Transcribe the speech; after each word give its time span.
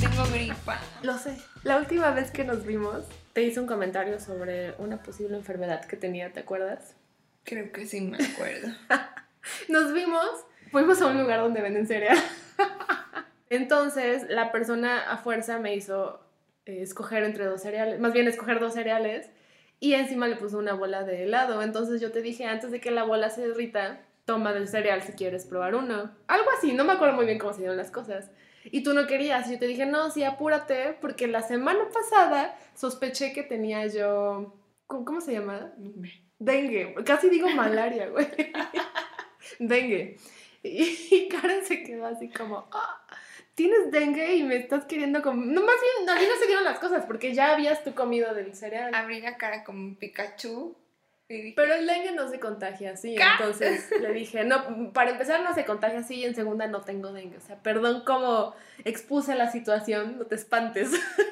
tengo 0.00 0.24
gripa. 0.32 0.80
Lo 1.02 1.18
sé. 1.18 1.36
La 1.62 1.76
última 1.76 2.10
vez 2.12 2.30
que 2.30 2.44
nos 2.44 2.64
vimos, 2.64 3.04
te 3.34 3.42
hice 3.42 3.60
un 3.60 3.66
comentario 3.66 4.18
sobre 4.18 4.74
una 4.78 5.02
posible 5.02 5.36
enfermedad 5.36 5.84
que 5.84 5.96
tenía, 5.96 6.32
¿te 6.32 6.40
acuerdas? 6.40 6.96
Creo 7.44 7.70
que 7.70 7.86
sí 7.86 8.00
me 8.00 8.16
acuerdo. 8.16 8.68
Nos 9.68 9.92
vimos, 9.92 10.26
fuimos 10.70 11.00
a 11.02 11.06
un 11.06 11.20
lugar 11.20 11.40
donde 11.40 11.60
venden 11.60 11.86
cereal. 11.86 12.18
Entonces, 13.50 14.24
la 14.28 14.52
persona 14.52 15.10
a 15.10 15.18
fuerza 15.18 15.58
me 15.58 15.74
hizo 15.74 16.20
eh, 16.64 16.80
escoger 16.82 17.24
entre 17.24 17.44
dos 17.44 17.60
cereales, 17.60 18.00
más 18.00 18.12
bien 18.12 18.26
escoger 18.26 18.58
dos 18.58 18.74
cereales, 18.74 19.28
y 19.80 19.94
encima 19.94 20.28
le 20.28 20.36
puso 20.36 20.58
una 20.58 20.74
bola 20.74 21.02
de 21.02 21.24
helado. 21.24 21.62
Entonces 21.62 22.00
yo 22.00 22.10
te 22.10 22.22
dije, 22.22 22.46
antes 22.46 22.70
de 22.70 22.80
que 22.80 22.90
la 22.90 23.04
bola 23.04 23.28
se 23.30 23.46
derrita, 23.46 24.00
toma 24.24 24.52
del 24.52 24.68
cereal 24.68 25.02
si 25.02 25.12
quieres 25.12 25.46
probar 25.46 25.74
uno. 25.74 26.10
Algo 26.26 26.46
así, 26.56 26.72
no 26.72 26.84
me 26.84 26.92
acuerdo 26.92 27.14
muy 27.14 27.26
bien 27.26 27.38
cómo 27.38 27.52
se 27.52 27.60
dieron 27.60 27.76
las 27.76 27.90
cosas. 27.90 28.30
Y 28.64 28.82
tú 28.82 28.92
no 28.92 29.06
querías, 29.06 29.48
y 29.48 29.52
yo 29.52 29.58
te 29.58 29.66
dije, 29.66 29.86
no, 29.86 30.10
sí, 30.10 30.22
apúrate, 30.22 30.96
porque 31.00 31.26
la 31.26 31.42
semana 31.42 31.88
pasada 31.92 32.58
sospeché 32.74 33.32
que 33.32 33.42
tenía 33.42 33.86
yo, 33.86 34.54
¿cómo, 34.86 35.20
se 35.20 35.32
llama? 35.32 35.72
Dengue, 36.38 36.94
casi 37.04 37.30
digo 37.30 37.48
malaria, 37.50 38.08
güey. 38.08 38.26
dengue. 39.58 40.18
Y 40.62 41.28
Karen 41.28 41.64
se 41.64 41.82
quedó 41.82 42.06
así 42.06 42.28
como, 42.28 42.68
ah, 42.72 43.02
tienes 43.54 43.90
dengue 43.90 44.36
y 44.36 44.42
me 44.42 44.56
estás 44.56 44.84
queriendo 44.84 45.22
como... 45.22 45.42
No, 45.42 45.62
más 45.62 45.76
bien, 45.80 46.08
a 46.08 46.20
mí 46.20 46.26
no 46.28 46.36
se 46.36 46.46
dieron 46.46 46.64
las 46.64 46.78
cosas 46.78 47.04
porque 47.06 47.34
ya 47.34 47.52
habías 47.52 47.82
tú 47.82 47.94
comido 47.94 48.34
del 48.34 48.54
cereal. 48.54 48.94
Abrí 48.94 49.20
la 49.20 49.36
cara 49.36 49.64
como 49.64 49.80
un 49.80 49.96
Pikachu 49.96 50.76
dije, 51.34 51.52
Pero 51.56 51.74
el 51.74 51.86
dengue 51.86 52.12
no 52.12 52.28
se 52.28 52.40
contagia 52.40 52.92
así, 52.92 53.14
¿Qué? 53.14 53.22
entonces 53.38 53.90
le 54.00 54.12
dije, 54.12 54.44
no, 54.44 54.92
para 54.92 55.10
empezar 55.10 55.42
no 55.42 55.54
se 55.54 55.64
contagia 55.64 56.00
así 56.00 56.16
y 56.16 56.24
en 56.24 56.34
segunda 56.34 56.66
no 56.66 56.82
tengo 56.82 57.12
dengue. 57.12 57.36
O 57.36 57.40
sea, 57.40 57.56
perdón 57.56 58.02
cómo 58.04 58.54
expuse 58.84 59.34
la 59.34 59.50
situación, 59.50 60.18
no 60.18 60.26
te 60.26 60.34
espantes. 60.34 60.90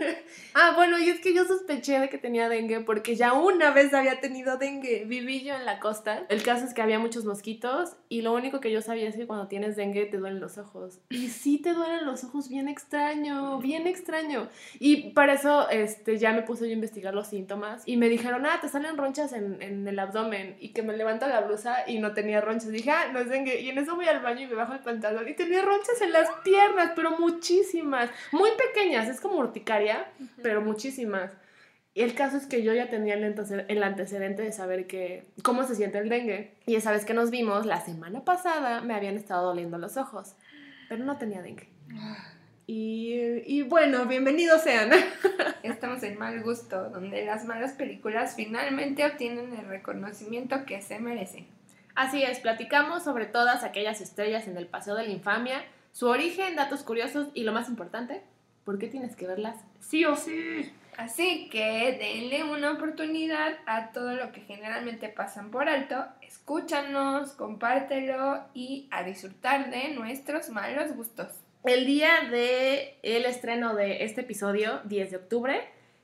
ah, 0.55 0.72
bueno, 0.77 0.98
y 0.98 1.08
es 1.08 1.20
que 1.20 1.34
yo 1.34 1.44
sospeché 1.44 1.98
de 1.98 2.08
que 2.08 2.18
tenía 2.18 2.48
dengue 2.48 2.80
porque 2.80 3.16
ya 3.16 3.32
una 3.32 3.70
vez 3.70 3.94
había 3.94 4.20
tenido 4.20 4.56
dengue. 4.58 5.05
Viví 5.06 5.42
yo 5.42 5.55
en 5.55 5.64
la 5.64 5.80
costa. 5.80 6.24
El 6.28 6.42
caso 6.42 6.64
es 6.64 6.74
que 6.74 6.83
había 6.83 6.98
muchos 6.98 7.24
mosquitos 7.24 7.96
y 8.08 8.22
lo 8.22 8.33
único 8.34 8.60
que 8.60 8.70
yo 8.70 8.83
sabía 8.83 9.08
es 9.08 9.16
que 9.16 9.27
cuando 9.27 9.48
tienes 9.48 9.77
dengue 9.77 10.06
te 10.06 10.18
duelen 10.18 10.40
los 10.40 10.58
ojos. 10.58 10.98
Y 11.08 11.28
sí 11.28 11.58
te 11.58 11.72
duelen 11.72 12.06
los 12.06 12.24
ojos 12.24 12.48
bien 12.48 12.68
extraño, 12.68 13.58
bien 13.58 13.86
extraño. 13.86 14.48
Y 14.78 15.10
para 15.10 15.34
eso 15.34 15.68
este, 15.70 16.18
ya 16.18 16.33
me 16.33 16.42
puse 16.42 16.66
yo 16.66 16.70
a 16.70 16.74
investigar 16.74 17.14
los 17.14 17.28
síntomas 17.28 17.83
y 17.86 17.96
me 17.96 18.08
dijeron, 18.08 18.46
ah, 18.46 18.58
te 18.60 18.68
salen 18.68 18.96
ronchas 18.96 19.33
en, 19.33 19.60
en 19.62 19.88
el 19.89 19.98
abdomen 19.98 20.56
y 20.61 20.70
que 20.72 20.83
me 20.83 20.97
levanto 20.97 21.27
la 21.27 21.41
blusa 21.41 21.84
y 21.86 21.98
no 21.98 22.12
tenía 22.12 22.41
ronchas. 22.41 22.70
Dije, 22.70 22.91
ah, 22.91 23.08
no 23.12 23.19
es 23.19 23.28
dengue. 23.28 23.61
Y 23.61 23.70
en 23.70 23.78
eso 23.78 23.97
voy 23.97 24.06
al 24.06 24.20
baño 24.20 24.42
y 24.42 24.47
me 24.47 24.55
bajo 24.55 24.72
el 24.75 24.80
pantalón 24.80 25.28
y 25.28 25.34
tenía 25.34 25.62
ronchas 25.62 26.00
en 26.00 26.12
las 26.12 26.28
piernas, 26.45 26.92
pero 26.95 27.19
muchísimas, 27.19 28.11
muy 28.33 28.50
pequeñas, 28.56 29.08
es 29.08 29.20
como 29.20 29.36
urticaria, 29.39 30.06
pero 30.42 30.61
muchísimas. 30.61 31.33
Y 31.95 32.03
el 32.03 32.14
caso 32.14 32.36
es 32.36 32.47
que 32.47 32.62
yo 32.62 32.72
ya 32.75 32.89
tenía 32.89 33.14
el 33.14 33.25
antece- 33.25 33.64
el 33.67 33.83
antecedente 33.83 34.42
de 34.42 34.53
saber 34.53 34.86
que, 34.86 35.25
cómo 35.42 35.64
se 35.64 35.75
siente 35.75 35.98
el 35.98 36.08
dengue. 36.08 36.55
Y 36.67 36.77
esa 36.77 36.92
vez 36.92 37.05
que 37.05 37.12
nos 37.14 37.30
vimos, 37.30 37.67
la 37.67 37.80
semana 37.80 38.25
pasada, 38.25 38.83
me 38.83 38.95
habían 38.95 39.17
estado 39.17 39.47
doliendo 39.48 39.78
los 39.78 39.97
ojos, 39.97 40.36
pero 40.89 41.05
no 41.05 41.17
tenía 41.19 41.42
dengue. 41.42 41.69
Y, 42.70 43.14
y 43.47 43.62
bueno, 43.62 44.05
bienvenidos 44.05 44.61
sean. 44.61 44.91
estamos 45.62 46.02
en 46.02 46.19
mal 46.19 46.42
gusto, 46.42 46.91
donde 46.91 47.24
las 47.24 47.47
malas 47.47 47.72
películas 47.72 48.34
finalmente 48.36 49.06
obtienen 49.06 49.55
el 49.55 49.66
reconocimiento 49.69 50.66
que 50.66 50.83
se 50.83 50.98
merecen. 50.98 51.46
Así 51.94 52.22
es, 52.22 52.41
platicamos 52.41 53.05
sobre 53.05 53.24
todas 53.24 53.64
aquellas 53.64 54.02
estrellas 54.02 54.46
en 54.48 54.58
el 54.58 54.66
Paseo 54.66 54.96
de 54.96 55.05
la 55.05 55.12
Infamia, 55.12 55.64
su 55.92 56.08
origen, 56.08 56.56
datos 56.56 56.83
curiosos 56.83 57.28
y 57.33 57.44
lo 57.44 57.52
más 57.52 57.70
importante, 57.70 58.22
¿por 58.66 58.78
qué 58.78 58.89
tienes 58.89 59.16
que 59.16 59.27
verlas 59.27 59.56
sí 59.80 60.05
o 60.05 60.14
sí? 60.14 60.70
Así 60.98 61.48
que 61.48 61.96
denle 61.98 62.44
una 62.44 62.72
oportunidad 62.72 63.55
a 63.64 63.92
todo 63.92 64.12
lo 64.12 64.30
que 64.30 64.42
generalmente 64.42 65.08
pasan 65.08 65.50
por 65.50 65.70
alto, 65.70 66.05
escúchanos, 66.20 67.33
compártelo 67.33 68.45
y 68.52 68.89
a 68.90 69.05
disfrutar 69.05 69.70
de 69.70 69.95
nuestros 69.95 70.50
malos 70.50 70.95
gustos. 70.95 71.29
El 71.64 71.86
día 71.86 72.08
de 72.30 72.98
el 73.02 73.24
estreno 73.24 73.74
de 73.74 74.05
este 74.05 74.20
episodio, 74.23 74.80
10 74.85 75.11
de 75.11 75.17
octubre, 75.17 75.61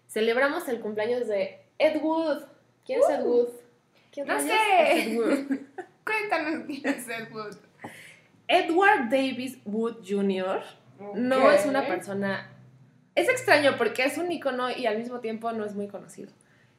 celebramos 0.09 0.69
el 0.69 0.81
cumpleaños 0.81 1.26
de 1.28 1.59
Ed 1.78 2.00
Wood. 2.03 2.42
¿Quién 2.84 3.00
es 3.00 3.09
Ed 3.19 3.25
Wood? 3.25 3.48
¿Quién 4.12 4.26
Uh. 4.26 4.32
no 4.32 4.34
rayos 4.34 4.50
sé. 4.50 4.93
es 4.93 5.06
Ed 5.06 5.16
Wood? 5.19 5.59
Cuéntanos 6.04 6.64
quién 6.66 6.87
es 6.87 7.09
Ed 7.09 7.32
Wood. 7.32 7.56
Edward 8.47 9.09
Davis 9.09 9.59
Wood 9.64 9.98
Jr. 10.06 10.62
no 11.14 11.50
es 11.50 11.64
una 11.66 11.87
persona... 11.87 12.50
Es 13.14 13.28
extraño 13.28 13.76
porque 13.78 14.04
es 14.04 14.19
un 14.19 14.31
icono 14.31 14.70
y 14.70 14.87
al 14.87 14.98
mismo 14.98 15.20
tiempo 15.20 15.50
no 15.53 15.64
es 15.64 15.75
muy 15.75 15.88
conocido. 15.88 16.31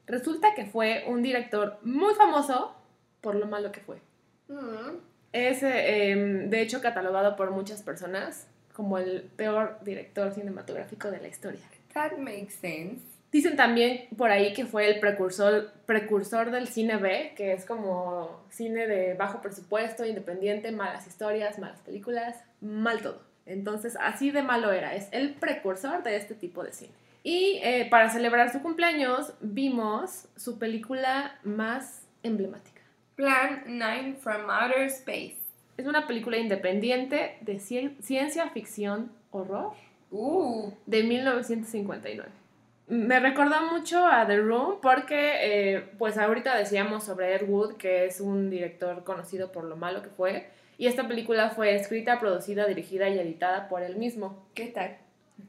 Resulta 0.05 0.53
que 0.53 0.65
fue 0.65 1.05
un 1.07 1.23
director 1.23 1.79
muy 1.81 2.13
famoso 2.13 2.75
por 3.21 3.35
lo 3.35 3.47
malo 3.47 3.71
que 3.71 3.79
fue. 3.79 3.97
Mm, 4.49 4.97
Es, 5.31 5.63
eh, 5.63 6.11
em, 6.11 6.49
de 6.49 6.61
hecho, 6.61 6.81
catalogado 6.81 7.35
por 7.35 7.51
muchas 7.51 7.81
personas 7.81 8.47
como 8.75 8.97
el 8.97 9.21
peor 9.35 9.79
director 9.83 10.33
cinematográfico 10.33 11.09
de 11.09 11.19
la 11.19 11.27
historia. 11.27 11.61
that 11.93 12.17
makes 12.17 12.55
sense. 12.59 13.01
Dicen 13.31 13.55
también 13.55 14.07
por 14.15 14.31
ahí 14.31 14.53
que 14.53 14.65
fue 14.65 14.89
el 14.89 14.99
precursor, 14.99 15.73
precursor 15.85 16.51
del 16.51 16.67
cine 16.67 16.97
B, 16.97 17.33
que 17.35 17.53
es 17.53 17.65
como 17.65 18.45
cine 18.49 18.87
de 18.87 19.13
bajo 19.13 19.41
presupuesto, 19.41 20.05
independiente, 20.05 20.71
malas 20.71 21.05
historias, 21.07 21.59
malas 21.59 21.81
películas, 21.81 22.37
mal 22.61 23.01
todo. 23.01 23.21
Entonces, 23.45 23.97
así 23.99 24.31
de 24.31 24.41
malo 24.41 24.71
era. 24.71 24.95
Es 24.95 25.09
el 25.11 25.33
precursor 25.33 26.01
de 26.03 26.15
este 26.15 26.33
tipo 26.33 26.63
de 26.63 26.71
cine. 26.71 26.93
Y 27.23 27.59
eh, 27.63 27.87
para 27.89 28.09
celebrar 28.09 28.51
su 28.51 28.61
cumpleaños, 28.61 29.33
vimos 29.41 30.27
su 30.35 30.57
película 30.57 31.39
más 31.43 32.03
emblemática. 32.23 32.81
Plan 33.15 33.63
9 33.67 34.17
from 34.21 34.49
Outer 34.49 34.83
Space. 34.83 35.44
Es 35.77 35.85
una 35.85 36.07
película 36.07 36.37
independiente 36.37 37.37
de 37.41 37.55
cien- 37.59 37.99
ciencia 38.01 38.49
ficción 38.49 39.11
horror 39.31 39.73
Uh, 40.11 40.71
de 40.85 41.03
1959. 41.03 42.29
Me 42.87 43.19
recordó 43.19 43.55
mucho 43.73 44.05
a 44.05 44.25
The 44.27 44.37
Room 44.37 44.75
porque, 44.81 45.33
eh, 45.75 45.89
pues 45.97 46.17
ahorita 46.17 46.55
decíamos 46.55 47.03
sobre 47.03 47.35
Ed 47.35 47.49
Wood, 47.49 47.75
que 47.77 48.05
es 48.05 48.21
un 48.21 48.49
director 48.49 49.03
conocido 49.03 49.51
por 49.51 49.63
lo 49.65 49.75
malo 49.75 50.03
que 50.03 50.09
fue, 50.09 50.47
y 50.77 50.87
esta 50.87 51.07
película 51.07 51.49
fue 51.49 51.75
escrita, 51.75 52.19
producida, 52.19 52.67
dirigida 52.67 53.09
y 53.09 53.17
editada 53.19 53.67
por 53.67 53.81
él 53.81 53.95
mismo. 53.97 54.45
¿qué 54.53 54.67
tal? 54.67 54.97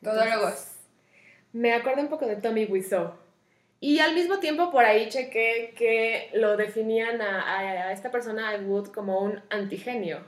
Todólogos. 0.02 0.72
Me 1.52 1.74
acordé 1.74 2.00
un 2.02 2.08
poco 2.08 2.26
de 2.26 2.36
Tommy 2.36 2.64
Wiseau. 2.64 3.12
Y 3.80 3.98
al 4.00 4.14
mismo 4.14 4.38
tiempo 4.38 4.70
por 4.70 4.84
ahí 4.84 5.08
chequé 5.08 5.74
que 5.76 6.30
lo 6.34 6.56
definían 6.56 7.20
a, 7.20 7.42
a- 7.42 7.88
a 7.88 7.92
esta 7.92 8.10
persona, 8.10 8.50
a 8.50 8.56
Wood, 8.58 8.88
como 8.88 9.20
un 9.20 9.40
antigenio. 9.50 10.20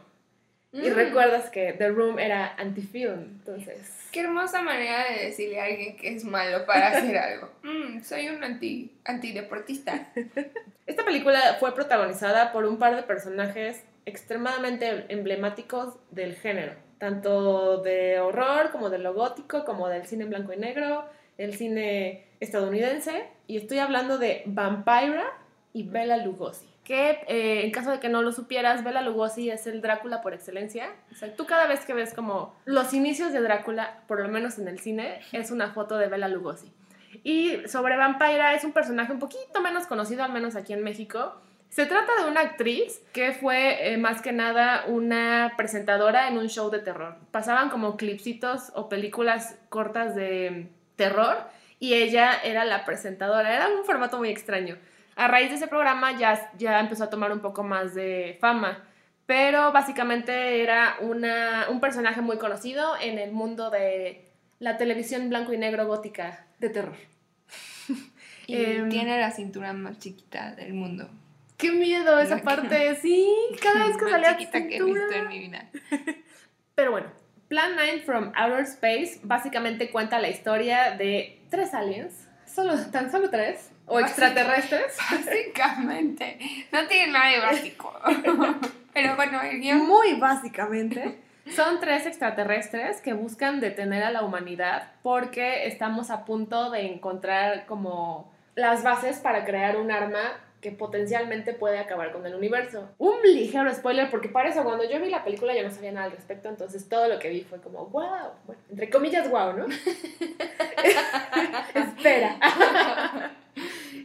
Y 0.71 0.91
Mm, 0.91 0.95
recuerdas 0.95 1.49
que 1.49 1.73
The 1.73 1.89
Room 1.89 2.19
era 2.19 2.55
antifilm, 2.59 3.23
entonces... 3.39 3.95
Qué 4.13 4.21
hermosa 4.21 4.61
manera 4.63 5.05
de 5.11 5.27
decirle 5.27 5.61
a 5.61 5.65
alguien 5.65 5.97
que 5.97 6.15
es 6.15 6.25
malo 6.25 6.67
para 6.67 6.89
hacer 6.89 7.17
algo. 7.17 7.51
Mm, 7.63 8.03
soy 8.03 8.29
un 8.29 8.45
anti, 8.45 8.93
antideportista. 9.05 10.09
Esta 10.87 11.05
película 11.05 11.57
fue 11.59 11.75
protagonizada 11.75 12.53
por 12.53 12.65
un 12.67 12.79
par 12.79 12.97
de 12.97 13.03
personajes 13.03 13.83
extremadamente 14.07 15.07
emblemáticos 15.09 15.95
del 16.11 16.35
género, 16.35 16.73
tanto 16.99 17.79
de 17.83 18.21
horror 18.21 18.71
como 18.71 18.91
de 18.91 18.99
lo 18.99 19.15
gótico, 19.15 19.65
como 19.65 19.89
del 19.89 20.07
cine 20.07 20.25
en 20.25 20.31
blanco 20.31 20.53
y 20.53 20.57
negro, 20.59 21.05
el 21.39 21.55
cine 21.55 22.27
estadounidense, 22.41 23.27
y 23.47 23.57
estoy 23.57 23.79
hablando 23.79 24.19
de 24.19 24.43
Vampira 24.47 25.25
y 25.73 25.85
Bela 25.85 26.19
Lugosi. 26.19 26.67
Que 26.85 27.21
eh, 27.29 27.65
en 27.65 27.71
caso 27.71 27.91
de 27.91 28.01
que 28.01 28.09
no 28.09 28.23
lo 28.23 28.33
supieras, 28.33 28.83
Bela 28.83 29.03
Lugosi 29.03 29.51
es 29.51 29.67
el 29.67 29.81
Drácula 29.81 30.23
por 30.23 30.35
excelencia. 30.35 30.91
O 31.13 31.15
sea, 31.15 31.35
tú 31.35 31.47
cada 31.47 31.67
vez 31.67 31.85
que 31.85 31.95
ves 31.95 32.15
como 32.15 32.55
los 32.65 32.95
inicios 32.95 33.33
de 33.33 33.41
Drácula, 33.41 34.03
por 34.07 34.21
lo 34.21 34.29
menos 34.29 34.59
en 34.59 34.69
el 34.69 34.79
cine, 34.79 35.21
es 35.33 35.51
una 35.51 35.73
foto 35.73 35.99
de 35.99 36.09
Bela 36.09 36.29
Lugosi. 36.29 36.73
Y 37.25 37.57
sobre 37.67 37.97
Vampira 37.97 38.55
es 38.55 38.65
un 38.65 38.73
personaje 38.73 39.13
un 39.13 39.19
poquito 39.19 39.61
menos 39.63 39.87
conocido, 39.87 40.25
al 40.25 40.33
menos 40.33 40.57
aquí 40.57 40.73
en 40.73 40.83
México. 40.83 41.35
Se 41.69 41.85
trata 41.85 42.23
de 42.23 42.31
una 42.31 42.41
actriz 42.41 43.03
que 43.13 43.33
fue 43.33 43.93
eh, 43.93 43.99
más 43.99 44.23
que 44.23 44.33
nada 44.33 44.85
una 44.87 45.53
presentadora 45.59 46.29
en 46.29 46.39
un 46.39 46.49
show 46.49 46.71
de 46.71 46.79
terror. 46.79 47.17
Pasaban 47.31 47.69
como 47.69 47.99
clipsitos 47.99 48.73
o 48.75 48.89
películas 48.89 49.59
cortas 49.69 50.15
de 50.15 50.71
terror 50.99 51.39
y 51.81 51.95
ella 51.95 52.33
era 52.45 52.67
la 52.67 52.85
presentadora. 52.85 53.55
Era 53.55 53.69
un 53.69 53.85
formato 53.87 54.19
muy 54.19 54.29
extraño. 54.29 54.77
A 55.17 55.29
raíz 55.29 55.49
de 55.49 55.57
ese 55.57 55.67
programa 55.67 56.19
ya, 56.19 56.53
ya 56.59 56.79
empezó 56.79 57.05
a 57.05 57.11
tomar 57.11 57.33
un 57.33 57.41
poco 57.41 57.65
más 57.65 57.95
de 57.95 58.37
fama, 58.41 58.85
pero 59.25 59.73
básicamente 59.73 60.63
era 60.63 60.97
una, 61.01 61.67
un 61.71 61.81
personaje 61.81 62.21
muy 62.21 62.37
conocido 62.37 62.95
en 63.01 63.19
el 63.19 63.33
mundo 63.33 63.71
de 63.71 64.27
la 64.59 64.77
televisión 64.77 65.29
blanco 65.31 65.53
y 65.53 65.57
negro 65.57 65.87
gótica 65.87 66.47
de 66.59 66.69
terror. 66.69 66.97
Y 68.49 68.57
Em, 68.57 68.89
tiene 68.89 69.21
la 69.21 69.31
cintura 69.31 69.75
más 69.75 69.99
chiquita 69.99 70.55
del 70.55 70.73
mundo. 70.73 71.07
¡Qué 71.59 71.71
miedo 71.71 72.19
esa 72.19 72.41
parte! 72.41 72.97
Sí, 72.97 73.29
cada 73.61 73.87
vez 73.87 73.99
que 73.99 74.05
más 74.05 74.13
salía 74.13 74.39
chiquita 74.39 74.67
que 74.67 74.77
he 74.79 74.83
visto 74.83 75.13
en 75.13 75.29
mi 75.29 75.39
vida. 75.39 75.69
Pero 76.75 76.93
bueno, 76.93 77.09
Plan 77.49 77.77
9 77.77 78.03
from 78.05 78.33
Outer 78.37 78.61
Space 78.65 79.21
básicamente 79.23 79.91
cuenta 79.91 80.19
la 80.19 80.29
historia 80.29 80.97
de 80.97 81.41
tres 81.49 81.73
aliens, 81.73 82.29
solo, 82.45 82.75
tan 82.93 83.11
solo 83.11 83.31
tres, 83.31 83.71
o 83.87 83.99
extraterrestres. 84.01 84.97
Básicamente. 85.11 86.39
No 86.71 86.87
tiene 86.87 87.13
nada 87.13 87.31
de 87.31 87.41
básico. 87.41 87.99
Pero 88.93 89.17
bueno, 89.17 89.41
el 89.41 89.61
guion. 89.61 89.87
Muy 89.87 90.15
básicamente. 90.15 91.19
Son 91.57 91.81
tres 91.81 92.05
extraterrestres 92.05 93.01
que 93.01 93.15
buscan 93.15 93.61
detener 93.61 94.03
a 94.03 94.11
la 94.11 94.23
humanidad 94.23 94.93
porque 95.03 95.67
estamos 95.67 96.11
a 96.11 96.27
punto 96.27 96.71
de 96.71 96.93
encontrar 96.93 97.65
como 97.65 98.31
las 98.55 98.83
bases 98.83 99.19
para 99.19 99.47
crear 99.47 99.79
un 99.79 99.91
arma 99.91 100.39
que 100.61 100.73
potencialmente 100.73 101.53
puede 101.53 101.79
acabar 101.79 102.13
con 102.13 102.27
el 102.27 102.35
universo. 102.35 102.89
Un 102.99 103.23
ligero 103.23 103.73
spoiler, 103.73 104.11
porque 104.11 104.29
para 104.29 104.49
eso 104.49 104.65
cuando 104.65 104.89
yo 104.89 105.01
vi 105.01 105.11
la 105.11 105.25
película 105.25 105.55
yo 105.55 105.63
no 105.63 105.71
sabía 105.71 105.93
nada 105.93 106.07
al 106.07 106.13
respecto, 106.13 106.49
entonces 106.49 106.89
todo 106.89 107.09
lo 107.09 107.19
que 107.19 107.29
vi 107.29 107.43
fue 107.43 107.61
como, 107.61 107.87
wow, 107.87 108.33
bueno, 108.47 108.61
entre 108.71 108.91
comillas, 108.91 109.31
wow, 109.31 109.53
¿no? 109.53 109.67
Espera. 111.75 112.39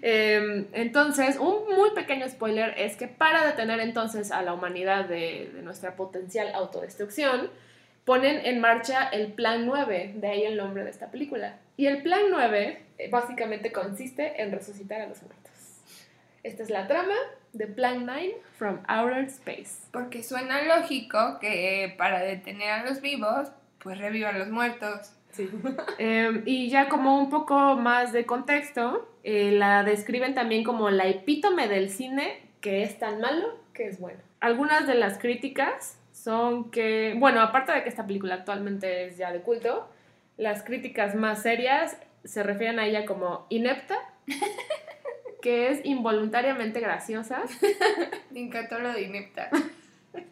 Em, 0.06 0.68
entonces, 0.74 1.38
un 1.38 1.64
muy 1.78 1.92
pequeño 1.92 2.28
spoiler 2.28 2.74
es 2.78 2.98
que 2.98 3.08
para 3.08 3.46
detener 3.46 3.80
entonces 3.80 4.34
a 4.34 4.42
la 4.42 4.54
humanidad 4.54 5.06
de, 5.06 5.50
de 5.54 5.62
nuestra 5.62 5.96
potencial 5.96 6.54
autodestrucción, 6.54 7.50
ponen 8.06 8.46
en 8.46 8.60
marcha 8.60 9.08
el 9.08 9.32
Plan 9.32 9.66
9, 9.66 10.14
de 10.16 10.28
ahí 10.28 10.44
el 10.44 10.58
nombre 10.58 10.84
de 10.84 10.90
esta 10.90 11.10
película. 11.10 11.58
Y 11.78 11.88
el 11.88 12.04
Plan 12.04 12.22
9 12.30 12.82
eh, 12.98 13.10
básicamente 13.10 13.72
consiste 13.72 14.42
en 14.42 14.52
resucitar 14.52 15.02
a 15.02 15.08
los 15.08 15.22
muertos. 15.24 15.53
Esta 16.44 16.64
es 16.64 16.70
la 16.70 16.88
trama 16.88 17.16
de 17.54 17.68
Plan 17.68 18.06
9 18.06 18.38
from 18.58 18.80
Outer 18.88 19.24
Space. 19.26 19.88
Porque 19.92 20.24
suena 20.24 20.62
lógico 20.64 21.40
que 21.40 21.96
para 21.98 22.20
detener 22.20 22.70
a 22.70 22.86
los 22.86 23.02
vivos, 23.02 23.50
pues 23.82 23.98
revivan 23.98 24.38
los 24.38 24.50
muertos. 24.50 25.14
Sí. 25.32 25.50
Em, 25.98 26.44
y 26.46 26.70
ya 26.70 26.90
como 26.90 27.18
un 27.18 27.30
poco 27.30 27.76
más 27.78 28.12
de 28.12 28.26
contexto, 28.26 29.10
eh, 29.24 29.52
la 29.52 29.84
describen 29.84 30.36
también 30.36 30.64
como 30.64 30.90
la 30.90 31.08
epítome 31.08 31.68
del 31.68 31.90
cine 31.90 32.42
que 32.60 32.84
es 32.84 32.98
tan 33.00 33.20
malo 33.20 33.60
que 33.74 33.88
es 33.88 34.00
bueno. 34.00 34.20
Algunas 34.40 34.86
de 34.86 34.96
las 34.96 35.18
críticas 35.18 35.98
son 36.12 36.72
que, 36.72 37.16
bueno, 37.18 37.42
aparte 37.42 37.72
de 37.72 37.84
que 37.84 37.90
esta 37.90 38.06
película 38.06 38.36
actualmente 38.36 39.06
es 39.08 39.18
ya 39.18 39.32
de 39.32 39.42
culto, 39.42 39.90
las 40.38 40.64
críticas 40.64 41.16
más 41.16 41.42
serias 41.42 41.98
se 42.24 42.44
refieren 42.44 42.80
a 42.80 42.86
ella 42.86 43.06
como 43.06 43.46
inepta, 43.50 43.96
que 45.44 45.68
es 45.68 45.82
involuntariamente 45.84 46.80
graciosa. 46.80 47.44
Me 48.32 48.40
encantó 48.40 48.80
lo 48.80 48.94
de 48.94 49.02
inepta. 49.02 49.50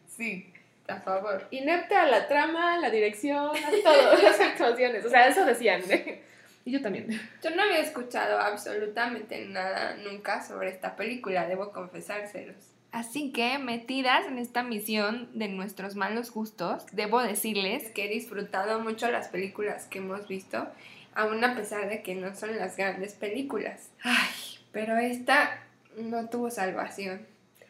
Sí, 0.08 0.52
a 0.88 1.02
favor. 1.02 1.48
Inepta 1.52 2.04
a 2.04 2.06
la 2.08 2.30
trama, 2.30 2.78
la 2.78 2.90
dirección, 2.90 3.50
a 3.50 3.72
todo, 3.84 4.14
las 4.24 4.40
actuaciones. 4.40 5.06
O 5.06 5.10
sea, 5.10 5.28
eso 5.28 5.46
decían. 5.46 5.82
¿eh? 5.90 6.24
Y 6.64 6.72
yo 6.72 6.82
también. 6.82 7.08
Yo 7.44 7.50
no 7.50 7.62
había 7.62 7.80
escuchado 7.80 8.40
absolutamente 8.40 9.46
nada 9.46 9.98
nunca 9.98 10.42
sobre 10.42 10.70
esta 10.70 10.96
película, 10.96 11.46
debo 11.46 11.74
confesárselos. 11.74 12.56
Así 12.94 13.34
que, 13.34 13.58
metidas 13.58 14.26
en 14.28 14.38
esta 14.38 14.64
misión 14.64 15.30
de 15.38 15.50
nuestros 15.50 15.96
malos 15.96 16.32
gustos, 16.32 16.86
debo 16.94 17.22
decirles 17.22 17.90
que 17.92 18.06
he 18.06 18.10
disfrutado 18.10 18.80
mucho 18.80 19.12
las 19.12 19.28
películas 19.28 19.88
que 19.88 20.00
hemos 20.00 20.28
visto, 20.30 20.68
aún 21.14 21.44
a 21.44 21.56
pesar 21.56 21.90
de 21.90 22.02
que 22.02 22.16
no 22.16 22.34
son 22.34 22.58
las 22.58 22.78
grandes 22.78 23.14
películas. 23.14 23.90
Ay, 24.04 24.61
pero 24.72 24.98
esta 24.98 25.62
no 25.96 26.30
tuvo 26.30 26.50
salvación. 26.50 27.26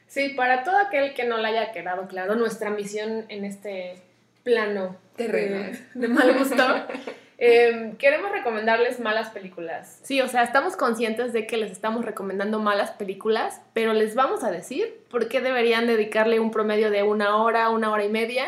Sí, 0.08 0.30
para 0.30 0.64
todo 0.64 0.78
aquel 0.78 1.14
que 1.14 1.24
no 1.24 1.38
le 1.38 1.48
haya 1.48 1.72
quedado 1.72 2.08
claro, 2.08 2.36
nuestra 2.36 2.70
misión 2.70 3.26
en 3.30 3.46
este 3.46 3.96
plano 4.44 4.98
Terrenal. 5.16 5.72
de, 5.94 6.02
de 6.02 6.08
mal 6.08 6.38
gusto, 6.38 6.64
eh, 7.38 7.94
queremos 7.98 8.32
recomendarles 8.32 9.00
malas 9.00 9.30
películas. 9.30 10.00
Sí, 10.04 10.20
o 10.20 10.28
sea, 10.28 10.44
estamos 10.44 10.76
conscientes 10.76 11.32
de 11.32 11.48
que 11.48 11.58
les 11.58 11.72
estamos 11.72 12.04
recomendando 12.04 12.60
malas 12.60 12.92
películas, 12.92 13.62
pero 13.74 13.94
les 13.94 14.16
vamos 14.16 14.44
a 14.44 14.52
decir 14.52 15.02
por 15.10 15.30
qué 15.30 15.40
deberían 15.40 15.88
dedicarle 15.88 16.40
un 16.40 16.52
promedio 16.52 16.92
de 16.92 17.04
una 17.04 17.38
hora, 17.38 17.70
una 17.70 17.92
hora 17.92 18.04
y 18.04 18.10
media 18.10 18.46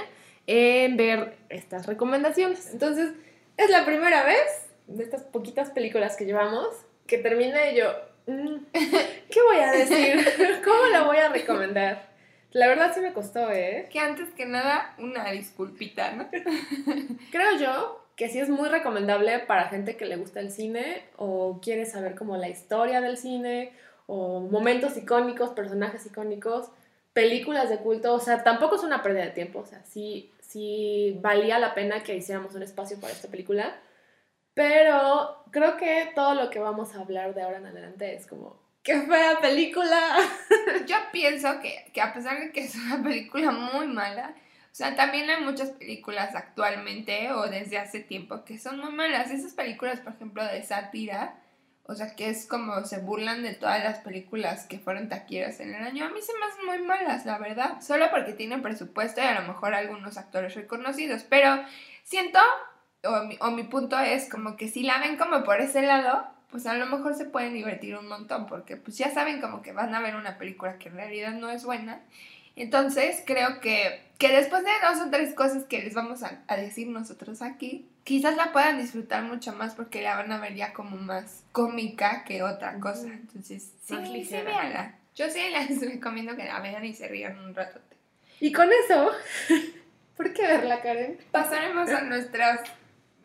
en 0.48 0.98
ver 0.98 1.38
estas 1.50 1.86
recomendaciones. 1.86 2.72
Entonces, 2.74 3.14
es 3.58 3.70
la 3.70 3.86
primera 3.86 4.26
vez 4.26 4.68
de 4.88 5.04
estas 5.04 5.24
poquitas 5.24 5.70
películas 5.70 6.18
que 6.18 6.26
llevamos 6.26 6.68
que 7.08 7.18
termina 7.18 7.72
yo, 7.72 7.92
¿qué 8.74 9.42
voy 9.42 9.58
a 9.58 9.72
decir? 9.72 10.62
¿Cómo 10.64 10.86
la 10.88 11.04
voy 11.04 11.18
a 11.18 11.30
recomendar? 11.30 12.14
La 12.52 12.68
verdad 12.68 12.92
sí 12.94 13.02
me 13.02 13.14
costó, 13.14 13.52
¿eh? 13.52 13.90
Que 13.92 14.00
antes 14.00 14.30
que 14.30 14.46
nada, 14.46 14.94
una 15.00 15.32
disculpita, 15.32 16.12
¿no? 16.12 16.28
Creo 17.32 17.58
yo 17.60 18.06
que 18.16 18.30
sí 18.30 18.40
es 18.40 18.50
muy 18.50 18.70
recomendable 18.70 19.40
para 19.40 19.70
gente 19.70 19.98
que 19.98 20.06
le 20.06 20.18
gusta 20.18 20.40
el 20.40 20.52
cine 20.52 21.04
o 21.18 21.60
quiere 21.62 21.86
saber 21.86 22.16
como 22.16 22.38
la 22.38 22.50
historia 22.50 23.02
del 23.02 23.18
cine 23.18 23.74
o 24.06 24.40
momentos 24.42 24.96
icónicos, 24.98 25.50
personajes 25.50 26.06
icónicos, 26.06 26.70
películas 27.14 27.70
de 27.70 27.78
culto, 27.78 28.14
o 28.14 28.20
sea, 28.20 28.44
tampoco 28.44 28.76
es 28.76 28.84
una 28.84 29.02
pérdida 29.02 29.26
de 29.26 29.32
tiempo, 29.32 29.60
o 29.60 29.66
sea, 29.66 29.84
sí, 29.86 30.32
sí 30.42 31.18
valía 31.22 31.58
la 31.58 31.74
pena 31.74 32.04
que 32.04 32.16
hiciéramos 32.16 32.54
un 32.56 32.64
espacio 32.64 33.00
para 33.00 33.14
esta 33.14 33.30
película, 33.30 33.76
pero 34.54 35.44
creo 35.52 35.78
que 35.78 36.12
todo 36.16 36.36
lo 36.36 36.50
que 36.50 36.60
vamos 36.60 36.96
a 36.96 37.02
hablar 37.02 37.34
de 37.34 37.42
ahora 37.42 37.58
en 37.58 37.68
adelante 37.68 38.16
es 38.16 38.28
como, 38.28 38.62
¡qué 38.84 39.02
fea 39.02 39.40
película! 39.42 40.18
Yo 40.88 40.96
pienso 41.12 41.60
que, 41.62 41.86
que 41.94 42.02
a 42.02 42.14
pesar 42.14 42.40
de 42.40 42.52
que 42.52 42.62
es 42.62 42.76
una 42.76 43.02
película 43.02 43.52
muy 43.52 43.88
mala, 43.88 44.36
o 44.74 44.76
sea, 44.76 44.96
también 44.96 45.30
hay 45.30 45.44
muchas 45.44 45.70
películas 45.70 46.34
actualmente 46.34 47.32
o 47.32 47.48
desde 47.48 47.78
hace 47.78 48.00
tiempo 48.00 48.44
que 48.44 48.58
son 48.58 48.80
muy 48.80 48.92
malas. 48.92 49.30
Esas 49.30 49.54
películas, 49.54 50.00
por 50.00 50.14
ejemplo, 50.14 50.44
de 50.44 50.64
sátira, 50.64 51.36
o 51.84 51.94
sea, 51.94 52.16
que 52.16 52.30
es 52.30 52.48
como 52.48 52.84
se 52.84 52.98
burlan 52.98 53.44
de 53.44 53.54
todas 53.54 53.84
las 53.84 54.00
películas 54.00 54.66
que 54.66 54.80
fueron 54.80 55.10
taquilleras 55.10 55.60
en 55.60 55.76
el 55.76 55.84
año. 55.84 56.06
A 56.06 56.10
mí 56.10 56.20
se 56.24 56.34
me 56.40 56.46
hacen 56.46 56.66
muy 56.66 56.88
malas, 56.88 57.24
la 57.24 57.38
verdad. 57.38 57.82
Solo 57.82 58.10
porque 58.10 58.34
tienen 58.34 58.64
presupuesto 58.64 59.22
y 59.22 59.26
a 59.26 59.40
lo 59.40 59.48
mejor 59.48 59.76
algunos 59.76 60.18
actores 60.18 60.56
reconocidos. 60.56 61.24
Pero 61.30 61.64
siento, 62.04 62.40
o 63.04 63.24
mi, 63.24 63.38
o 63.40 63.52
mi 63.52 63.64
punto 63.64 64.00
es 64.00 64.30
como 64.30 64.56
que 64.56 64.70
si 64.70 64.84
la 64.84 65.00
ven 65.00 65.18
como 65.18 65.44
por 65.44 65.60
ese 65.62 65.82
lado, 65.82 66.26
pues 66.54 66.66
a 66.68 66.76
lo 66.76 66.86
mejor 66.86 67.16
se 67.16 67.26
pueden 67.26 67.54
divertir 67.54 67.98
un 67.98 68.08
montón. 68.08 68.46
Porque 68.46 68.78
pues 68.78 68.98
ya 68.98 69.12
saben 69.12 69.42
como 69.42 69.62
que 69.62 69.72
van 69.72 69.94
a 69.96 70.02
ver 70.02 70.16
una 70.16 70.38
película 70.38 70.78
que 70.78 70.90
en 70.90 70.96
realidad 70.96 71.34
no 71.34 71.50
es 71.50 71.66
buena. 71.66 72.02
Entonces 72.56 73.24
creo 73.26 73.60
que, 73.60 74.02
que 74.20 74.30
después 74.30 74.64
de 74.64 74.70
dos 74.88 75.08
o 75.08 75.10
tres 75.10 75.34
cosas 75.34 75.64
que 75.64 75.82
les 75.82 75.96
vamos 75.96 76.22
a, 76.22 76.44
a, 76.48 76.56
decir 76.56 76.88
nosotros 76.88 77.42
aquí, 77.42 77.90
quizás 78.04 78.36
la 78.36 78.52
puedan 78.52 78.78
disfrutar 78.78 79.24
mucho 79.24 79.54
más 79.54 79.74
porque 79.74 80.04
la 80.04 80.16
van 80.16 80.32
a 80.32 80.40
ver 80.40 80.54
ya 80.54 80.74
como 80.74 80.96
más 80.98 81.44
cómica 81.52 82.24
que 82.24 82.44
otra 82.44 82.80
cosa. 82.80 83.08
Entonces, 83.08 83.74
sí, 83.84 83.96
sí, 83.96 84.14
ligera. 84.14 84.44
véanla. 84.44 84.96
Yo 85.16 85.30
sí 85.30 85.40
les 85.50 85.82
recomiendo 85.94 86.36
que 86.36 86.46
la 86.46 86.60
vean 86.60 86.86
y 86.86 86.94
se 86.94 87.08
rían 87.08 87.40
un 87.40 87.56
ratote. 87.56 87.98
Y 88.40 88.52
con 88.52 88.70
eso, 88.72 89.10
¿por 90.18 90.34
qué 90.34 90.44
verla, 90.44 90.82
Karen? 90.82 91.18
Pasaremos 91.32 91.90
a 91.90 92.02
nuestros 92.02 92.60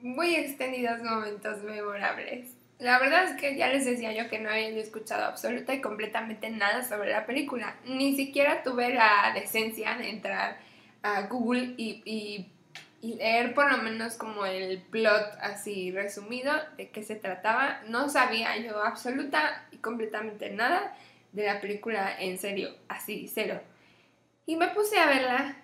muy 0.01 0.37
extendidos 0.37 1.03
momentos 1.03 1.63
memorables. 1.63 2.55
La 2.79 2.99
verdad 3.01 3.25
es 3.25 3.41
que 3.41 3.57
ya 3.57 3.69
les 3.69 3.85
decía 3.85 4.13
yo 4.13 4.31
que 4.31 4.39
no 4.39 4.51
había 4.51 4.69
escuchado 4.69 5.25
absoluta 5.25 5.75
y 5.75 5.81
completamente 5.81 6.49
nada 6.51 6.85
sobre 6.85 7.11
la 7.11 7.27
película. 7.27 7.75
Ni 7.85 8.15
siquiera 8.15 8.63
tuve 8.63 8.95
la 8.95 9.33
decencia 9.35 9.97
de 9.97 10.11
entrar 10.11 10.59
a 11.03 11.23
Google 11.23 11.75
y, 11.77 12.03
y, 12.05 12.47
y 13.01 13.15
leer 13.15 13.53
por 13.55 13.71
lo 13.71 13.79
menos 13.79 14.15
como 14.15 14.47
el 14.47 14.81
plot 14.81 15.39
así 15.41 15.91
resumido 15.91 16.53
de 16.77 16.91
qué 16.91 17.03
se 17.03 17.17
trataba. 17.17 17.81
No 17.89 18.09
sabía 18.09 18.57
yo 18.59 18.81
absoluta 18.83 19.67
y 19.73 19.79
completamente 19.79 20.51
nada 20.51 20.97
de 21.33 21.47
la 21.47 21.61
película 21.61 22.15
en 22.21 22.39
serio, 22.39 22.71
así, 22.89 23.29
cero. 23.33 23.61
Y 24.47 24.55
me 24.55 24.69
puse 24.69 24.99
a 24.99 25.07
verla 25.07 25.57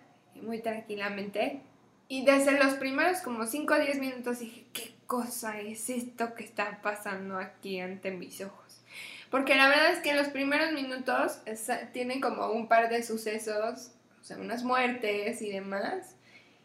muy 0.42 0.58
tranquilamente 0.58 1.60
y 2.08 2.24
desde 2.24 2.52
los 2.52 2.74
primeros 2.74 3.18
como 3.18 3.46
5 3.46 3.74
o 3.74 3.78
10 3.78 3.98
minutos 3.98 4.40
dije, 4.40 4.64
¿qué 4.72 4.94
cosa 5.06 5.60
es 5.60 5.88
esto 5.90 6.34
que 6.34 6.44
está 6.44 6.80
pasando 6.82 7.38
aquí 7.38 7.80
ante 7.80 8.10
mis 8.10 8.40
ojos? 8.40 8.82
Porque 9.30 9.54
la 9.54 9.68
verdad 9.68 9.92
es 9.92 9.98
que 9.98 10.10
en 10.10 10.18
los 10.18 10.28
primeros 10.28 10.72
minutos 10.72 11.40
es, 11.46 11.70
tienen 11.92 12.20
como 12.20 12.50
un 12.52 12.68
par 12.68 12.88
de 12.88 13.02
sucesos, 13.02 13.90
o 14.20 14.24
sea, 14.24 14.36
unas 14.36 14.62
muertes 14.62 15.42
y 15.42 15.50
demás, 15.50 16.14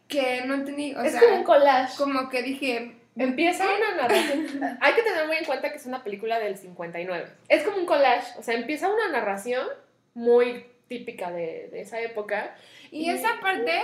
que 0.08 0.42
no 0.44 0.54
entendí, 0.54 0.94
o 0.94 1.00
es 1.02 1.12
sea, 1.12 1.20
como 1.20 1.36
un 1.36 1.44
collage. 1.44 1.96
como 1.96 2.28
que 2.28 2.42
dije, 2.42 2.96
Empieza 3.16 3.64
una 3.64 4.02
narración. 4.02 4.78
Hay 4.80 4.94
que 4.94 5.02
tener 5.02 5.26
muy 5.26 5.36
en 5.36 5.44
cuenta 5.44 5.70
que 5.70 5.76
es 5.76 5.86
una 5.86 6.02
película 6.02 6.38
del 6.38 6.56
59. 6.56 7.28
Es 7.48 7.64
como 7.64 7.78
un 7.78 7.86
collage. 7.86 8.38
O 8.38 8.42
sea, 8.42 8.54
empieza 8.54 8.88
una 8.88 9.08
narración 9.10 9.66
muy 10.14 10.64
típica 10.88 11.30
de, 11.30 11.68
de 11.70 11.80
esa 11.82 12.00
época. 12.00 12.54
y 12.90 13.10
esa 13.10 13.40
parte, 13.40 13.80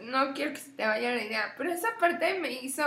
no 0.00 0.34
quiero 0.34 0.52
que 0.52 0.58
se 0.58 0.70
te 0.72 0.86
vaya 0.86 1.10
la 1.14 1.22
idea, 1.22 1.54
pero 1.56 1.70
esa 1.72 1.88
parte 1.98 2.38
me 2.38 2.52
hizo 2.52 2.84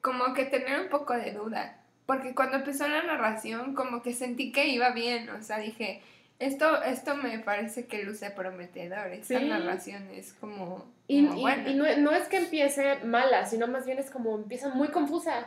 como 0.00 0.34
que 0.34 0.44
tener 0.44 0.80
un 0.80 0.88
poco 0.88 1.14
de 1.14 1.32
duda. 1.32 1.78
Porque 2.06 2.34
cuando 2.34 2.56
empezó 2.58 2.86
la 2.86 3.02
narración, 3.02 3.74
como 3.74 4.02
que 4.02 4.12
sentí 4.14 4.52
que 4.52 4.68
iba 4.68 4.90
bien. 4.90 5.28
O 5.30 5.42
sea, 5.42 5.58
dije, 5.58 6.02
Esto, 6.38 6.82
esto 6.82 7.14
me 7.16 7.38
parece 7.38 7.86
que 7.86 8.02
luce 8.02 8.30
prometedor. 8.30 9.06
Esta 9.06 9.38
Sí. 9.38 9.46
narración 9.48 10.06
es 10.12 10.34
como, 10.34 10.84
Y, 11.08 11.24
como 11.24 11.38
y- 11.38 11.40
buena. 11.40 11.68
y 11.70 11.74
no, 11.74 11.96
no 11.96 12.10
es 12.12 12.28
que 12.28 12.36
empiece 12.36 12.96
mala, 13.06 13.46
sino 13.46 13.66
más 13.68 13.86
bien 13.86 13.98
es 13.98 14.10
como 14.10 14.36
empieza 14.36 14.68
muy 14.68 14.88
confusa 14.88 15.46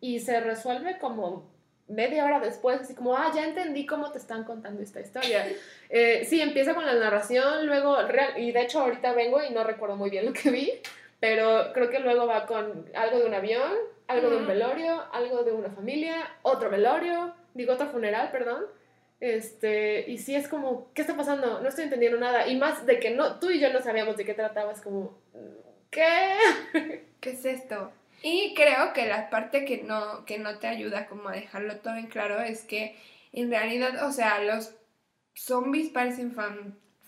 y 0.00 0.20
se 0.20 0.38
resuelve 0.40 0.96
como 0.98 1.44
media 1.88 2.24
hora 2.24 2.38
después, 2.40 2.80
así 2.80 2.94
como, 2.94 3.16
ah, 3.16 3.32
ya 3.34 3.44
entendí 3.46 3.86
cómo 3.86 4.10
te 4.12 4.18
están 4.18 4.44
contando 4.44 4.82
esta 4.82 5.00
historia. 5.00 5.46
Eh, 5.90 6.26
sí, 6.28 6.42
empieza 6.42 6.74
con 6.74 6.84
la 6.84 6.92
narración, 6.94 7.66
luego, 7.66 8.02
real- 8.02 8.38
y 8.38 8.52
de 8.52 8.60
hecho 8.60 8.80
ahorita 8.80 9.14
vengo 9.14 9.42
y 9.42 9.48
no 9.54 9.64
recuerdo 9.64 9.96
muy 9.96 10.10
bien 10.10 10.26
lo 10.26 10.34
que 10.34 10.50
vi, 10.50 10.70
pero 11.18 11.72
creo 11.72 11.88
que 11.88 11.98
luego 11.98 12.26
va 12.26 12.44
con 12.44 12.84
algo 12.94 13.18
de 13.18 13.24
un 13.24 13.32
avión, 13.32 13.72
algo 14.06 14.28
de 14.28 14.36
un 14.36 14.46
velorio, 14.46 15.02
algo 15.14 15.44
de 15.44 15.52
una 15.52 15.70
familia, 15.70 16.16
otro 16.42 16.68
velorio, 16.68 17.32
digo 17.54 17.72
otro 17.72 17.86
funeral, 17.88 18.30
perdón. 18.30 18.66
Este, 19.20 20.04
y 20.10 20.18
sí 20.18 20.34
es 20.36 20.46
como, 20.46 20.90
¿qué 20.94 21.00
está 21.02 21.16
pasando? 21.16 21.60
No 21.60 21.68
estoy 21.68 21.84
entendiendo 21.84 22.18
nada. 22.18 22.46
Y 22.46 22.56
más 22.56 22.84
de 22.86 23.00
que 23.00 23.10
no, 23.10 23.38
tú 23.40 23.50
y 23.50 23.58
yo 23.60 23.72
no 23.72 23.80
sabíamos 23.80 24.16
de 24.18 24.24
qué 24.26 24.34
trataba, 24.34 24.70
es 24.72 24.80
como, 24.82 25.16
¿qué? 25.90 26.34
¿Qué 27.20 27.30
es 27.30 27.44
esto? 27.44 27.90
Y 28.22 28.54
creo 28.54 28.92
que 28.92 29.06
la 29.06 29.30
parte 29.30 29.64
que 29.64 29.82
no, 29.84 30.24
que 30.24 30.38
no 30.38 30.58
te 30.58 30.66
ayuda 30.66 31.06
como 31.06 31.28
a 31.28 31.32
dejarlo 31.32 31.76
todo 31.76 31.96
en 31.96 32.08
claro 32.08 32.40
es 32.40 32.62
que 32.62 32.96
en 33.32 33.50
realidad, 33.50 34.06
o 34.06 34.12
sea, 34.12 34.42
los 34.42 34.74
zombies 35.34 35.90
parecen 35.90 36.34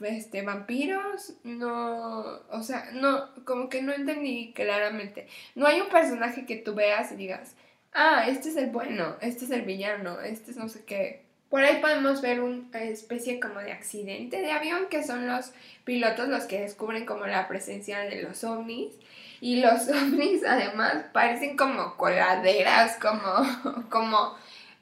este, 0.00 0.42
vampiros, 0.42 1.34
no, 1.42 2.40
o 2.50 2.62
sea, 2.62 2.90
no, 2.92 3.34
como 3.44 3.68
que 3.68 3.82
no 3.82 3.92
entendí 3.92 4.52
claramente. 4.54 5.26
No 5.54 5.66
hay 5.66 5.80
un 5.80 5.88
personaje 5.88 6.46
que 6.46 6.56
tú 6.56 6.74
veas 6.74 7.12
y 7.12 7.16
digas, 7.16 7.54
ah, 7.92 8.26
este 8.28 8.50
es 8.50 8.56
el 8.56 8.70
bueno, 8.70 9.16
este 9.20 9.44
es 9.44 9.50
el 9.50 9.62
villano, 9.62 10.20
este 10.20 10.52
es 10.52 10.56
no 10.56 10.68
sé 10.68 10.84
qué. 10.84 11.24
Por 11.48 11.64
ahí 11.64 11.80
podemos 11.80 12.22
ver 12.22 12.40
una 12.40 12.82
especie 12.82 13.40
como 13.40 13.58
de 13.58 13.72
accidente 13.72 14.40
de 14.40 14.52
avión, 14.52 14.86
que 14.88 15.02
son 15.02 15.26
los 15.26 15.52
pilotos 15.84 16.28
los 16.28 16.44
que 16.44 16.60
descubren 16.60 17.04
como 17.04 17.26
la 17.26 17.48
presencia 17.48 18.00
de 18.00 18.22
los 18.22 18.44
ovnis. 18.44 18.94
Y 19.40 19.60
los 19.60 19.88
ovnis 19.88 20.44
además 20.44 21.04
parecen 21.12 21.56
como 21.56 21.96
coladeras, 21.96 22.96
como, 22.98 23.88
como 23.90 24.36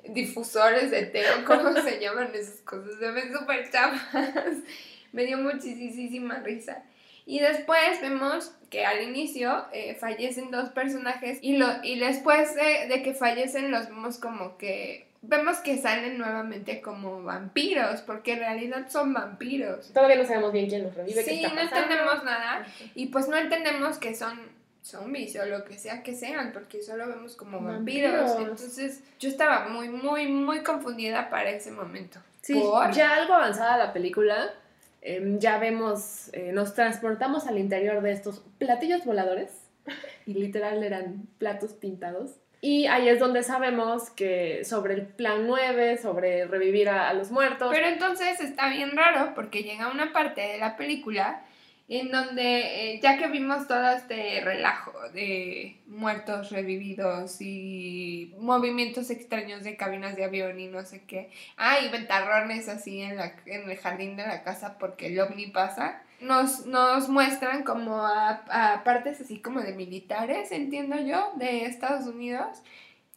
difusores 0.09 0.91
de 0.91 1.07
té, 1.07 1.25
o 1.31 1.45
¿cómo 1.45 1.73
se 1.81 1.99
llaman 2.01 2.31
esas 2.35 2.61
cosas? 2.61 2.99
Se 2.99 3.11
ven 3.11 3.33
súper 3.33 3.71
chafas. 3.71 4.57
Me 5.13 5.25
dio 5.25 5.39
muchísima 5.39 6.41
risa. 6.41 6.83
Y 7.25 7.41
después 7.41 8.01
vemos 8.01 8.53
que 8.71 8.87
al 8.87 9.03
inicio 9.03 9.67
eh, 9.73 9.97
fallecen 10.01 10.51
dos 10.51 10.71
personajes 10.71 11.39
y, 11.43 11.57
lo, 11.57 11.67
y 11.83 11.99
después 11.99 12.55
de, 12.55 12.89
de 12.89 13.03
que 13.03 13.15
fallecen 13.15 13.71
los 13.71 13.89
vemos 13.89 14.19
como 14.19 14.57
que... 14.57 15.08
Vemos 15.21 15.59
que 15.59 15.79
salen 15.79 16.17
nuevamente 16.19 16.81
como 16.81 17.23
vampiros, 17.23 18.03
porque 18.03 18.35
en 18.35 18.39
realidad 18.39 18.87
son 18.89 19.13
vampiros. 19.13 19.93
Todavía 19.93 20.17
no 20.17 20.25
sabemos 20.25 20.53
bien 20.53 20.69
quién 20.69 20.85
los 20.85 20.95
revive, 20.95 21.25
qué 21.25 21.31
Sí, 21.31 21.43
está 21.45 21.55
no 21.55 21.61
entendemos 21.61 22.25
nada. 22.25 22.67
Y 22.95 23.07
pues 23.07 23.29
no 23.29 23.37
entendemos 23.37 23.99
que 23.99 24.15
son 24.15 24.39
zombies 24.83 25.37
o 25.37 25.45
lo 25.45 25.65
que 25.65 25.77
sea 25.77 26.03
que 26.03 26.15
sean, 26.15 26.53
porque 26.53 26.83
solo 26.83 27.09
vemos 27.09 27.35
como 27.37 27.61
vampiros. 27.61 28.13
Vampiros. 28.13 28.41
Entonces 28.41 29.03
yo 29.19 29.29
estaba 29.29 29.69
muy, 29.69 29.89
muy, 29.89 30.29
muy 30.29 30.63
confundida 30.63 31.29
para 31.31 31.51
ese 31.51 31.73
momento. 31.73 32.21
Sí, 32.43 32.55
Por- 32.55 32.93
ya 32.93 33.15
algo 33.17 33.35
avanzada 33.35 33.77
la 33.77 33.93
película, 33.93 34.55
em, 35.03 35.39
ya 35.41 35.59
vemos, 35.59 36.31
eh, 36.33 36.53
nos 36.53 36.75
transportamos 36.75 37.47
al 37.49 37.59
interior 37.59 38.01
de 38.03 38.13
estos 38.13 38.41
platillos 38.59 39.05
voladores, 39.05 39.51
y 40.27 40.35
literal 40.35 40.83
eran 40.85 41.27
platos 41.39 41.73
pintados. 41.73 42.33
Y 42.61 42.87
ahí 42.87 43.09
es 43.09 43.21
donde 43.21 43.43
sabemos 43.45 44.11
que 44.11 44.65
sobre 44.65 44.95
el 44.95 45.07
plan 45.07 45.47
9, 45.47 45.99
sobre 45.99 46.47
revivir 46.47 46.89
a, 46.89 47.13
los 47.13 47.31
muertos. 47.31 47.71
Pero 47.73 47.87
entonces 47.87 48.41
está 48.41 48.69
bien 48.69 48.97
raro 48.97 49.33
porque 49.35 49.63
llega 49.63 49.93
una 49.93 50.13
parte 50.13 50.41
de 50.41 50.59
la 50.59 50.77
película 50.77 51.45
en 51.89 52.11
donde, 52.11 52.93
eh, 52.93 53.01
ya 53.03 53.17
que 53.17 53.29
vimos 53.29 53.67
todo 53.67 53.91
este 53.93 54.43
relajo 54.43 54.93
de 55.15 55.79
muertos 55.87 56.51
revividos 56.51 57.41
y 57.41 58.35
movimientos 58.39 59.09
extraños 59.09 59.65
de 59.65 59.77
cabinas 59.77 60.15
de 60.15 60.25
avión 60.25 60.61
y 60.61 60.67
no 60.67 60.85
sé 60.85 61.05
qué, 61.07 61.31
ah, 61.57 61.79
ventarrones 61.91 62.69
así 62.69 63.01
en, 63.01 63.17
la, 63.17 63.33
en 63.47 63.71
el 63.71 63.79
jardín 63.79 64.17
de 64.17 64.27
la 64.27 64.43
casa 64.43 64.77
porque 64.79 65.07
el 65.07 65.19
ovni 65.19 65.47
pasa, 65.47 66.03
nos, 66.21 66.67
nos 66.67 67.09
muestran 67.09 67.63
como 67.63 67.97
a, 67.97 68.31
a 68.51 68.85
partes 68.85 69.21
así 69.21 69.41
como 69.41 69.61
de 69.61 69.75
militares, 69.75 70.53
entiendo 70.53 70.97
yo, 71.01 71.33
de 71.37 71.65
Estados 71.65 72.07
Unidos, 72.07 72.63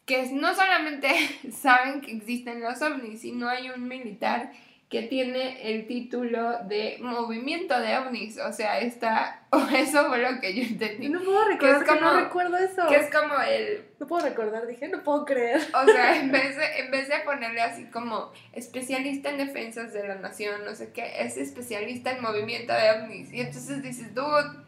que 0.05 0.31
no 0.31 0.53
solamente 0.53 1.09
saben 1.51 2.01
que 2.01 2.11
existen 2.11 2.61
los 2.61 2.81
ovnis, 2.81 3.21
sino 3.21 3.47
hay 3.47 3.69
un 3.69 3.87
militar 3.87 4.51
que 4.91 5.03
tiene 5.03 5.71
el 5.71 5.87
título 5.87 6.59
de 6.67 6.97
movimiento 6.99 7.79
de 7.79 7.97
ovnis, 7.97 8.37
o 8.37 8.51
sea, 8.51 8.77
está, 8.81 9.45
o 9.49 9.57
eso 9.75 10.05
fue 10.09 10.17
lo 10.17 10.41
que 10.41 10.53
yo 10.53 10.63
entendí, 10.63 11.07
no 11.07 11.21
puedo 11.21 11.45
recordar, 11.47 11.81
es 11.81 11.87
que 11.89 11.95
no 12.01 12.09
como- 12.09 12.19
recuerdo 12.19 12.57
eso. 12.57 12.87
que 12.89 12.95
es 12.97 13.09
como 13.09 13.41
el, 13.41 13.85
No 14.01 14.07
puedo 14.07 14.25
recordar, 14.25 14.67
dije, 14.67 14.89
no 14.89 15.01
puedo 15.01 15.23
creer. 15.23 15.61
o 15.73 15.85
sea, 15.85 16.19
en 16.19 16.29
vez 16.33 16.57
de, 16.57 16.79
en 16.79 16.91
vez 16.91 17.07
de 17.07 17.19
ponerle 17.19 17.61
así 17.61 17.85
como 17.85 18.33
especialista 18.51 19.29
en 19.29 19.37
defensas 19.37 19.93
de 19.93 20.05
la 20.05 20.15
nación, 20.15 20.65
no 20.65 20.75
sé 20.75 20.91
qué, 20.91 21.21
es 21.21 21.37
especialista 21.37 22.11
en 22.11 22.21
movimiento 22.21 22.73
de 22.73 22.91
ovnis, 22.91 23.31
y 23.31 23.39
entonces 23.39 23.81
dices, 23.81 24.13
dude, 24.13 24.59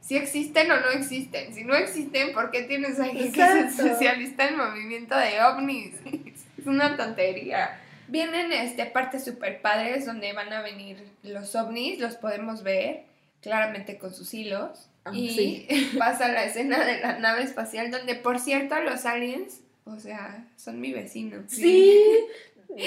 si 0.00 0.16
existen 0.16 0.70
o 0.70 0.80
no 0.80 0.88
existen, 0.88 1.52
si 1.52 1.64
no 1.64 1.74
existen, 1.74 2.32
¿por 2.32 2.50
qué 2.50 2.62
tienes 2.62 2.98
alguien 2.98 3.30
que 3.30 3.42
es 3.42 3.78
especialista 3.78 4.48
en 4.48 4.56
movimiento 4.56 5.14
de 5.18 5.42
ovnis? 5.42 5.94
Es 6.58 6.66
una 6.66 6.96
tontería. 6.96 7.78
Vienen 8.08 8.52
este, 8.52 8.86
partes 8.86 9.24
super 9.24 9.60
padres 9.60 10.06
donde 10.06 10.32
van 10.32 10.52
a 10.52 10.62
venir 10.62 11.10
los 11.22 11.54
ovnis, 11.54 11.98
los 11.98 12.14
podemos 12.16 12.62
ver 12.62 13.04
claramente 13.42 13.98
con 13.98 14.14
sus 14.14 14.32
hilos. 14.34 14.88
Ah, 15.04 15.10
y 15.14 15.30
sí. 15.30 15.94
pasa 15.98 16.28
la 16.28 16.44
escena 16.44 16.84
de 16.84 17.00
la 17.00 17.18
nave 17.18 17.42
espacial 17.42 17.90
donde, 17.90 18.14
por 18.14 18.38
cierto, 18.38 18.78
los 18.80 19.06
aliens, 19.06 19.60
o 19.84 19.98
sea, 19.98 20.46
son 20.56 20.80
mi 20.80 20.92
vecino. 20.92 21.42
Sí, 21.46 21.96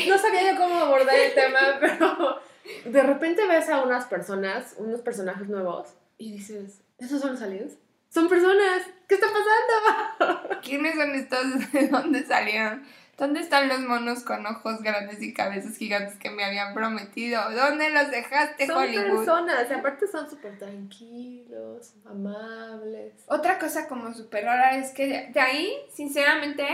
no 0.08 0.18
sabía 0.18 0.52
yo 0.52 0.58
cómo 0.58 0.76
abordar 0.76 1.16
el 1.18 1.34
tema, 1.34 1.60
pero 1.80 2.40
de 2.86 3.04
repente 3.04 3.46
ves 3.48 3.70
a 3.70 3.84
unas 3.84 4.06
personas, 4.06 4.76
unos 4.78 5.02
personajes 5.02 5.48
nuevos, 5.48 5.90
y 6.18 6.34
dices, 6.34 6.82
¿esos 6.98 7.22
son 7.22 7.32
los 7.32 7.42
aliens? 7.42 7.74
Son 8.10 8.28
personas, 8.28 8.84
¿qué 9.08 9.16
está 9.16 9.28
pasando? 9.28 10.60
¿Quiénes 10.62 10.96
son 10.96 11.16
estos? 11.16 11.72
¿De 11.72 11.88
dónde 11.88 12.26
salieron? 12.26 12.84
¿Dónde 13.20 13.42
están 13.42 13.68
los 13.68 13.82
monos 13.82 14.24
con 14.24 14.46
ojos 14.46 14.82
grandes 14.82 15.22
y 15.22 15.34
cabezas 15.34 15.76
gigantes 15.76 16.18
que 16.18 16.30
me 16.30 16.46
habían 16.46 16.74
prometido? 16.74 17.42
¿Dónde 17.52 17.90
los 17.90 18.10
dejaste, 18.10 18.66
Son 18.66 18.78
Hollywood? 18.78 19.18
personas, 19.18 19.70
y 19.70 19.74
aparte 19.74 20.08
son 20.08 20.30
súper 20.30 20.58
tranquilos, 20.58 21.96
amables. 22.06 23.14
Otra 23.28 23.60
cosa 23.60 23.90
como 23.90 24.14
súper 24.14 24.46
rara 24.46 24.78
es 24.78 24.92
que 24.92 25.32
de, 25.34 25.40
ahí, 25.42 25.74
sinceramente, 25.94 26.66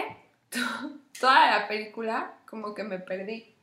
toda 1.20 1.50
la 1.50 1.68
película 1.68 2.34
como 2.46 2.76
que 2.76 2.84
me 2.84 3.00
perdí. 3.00 3.56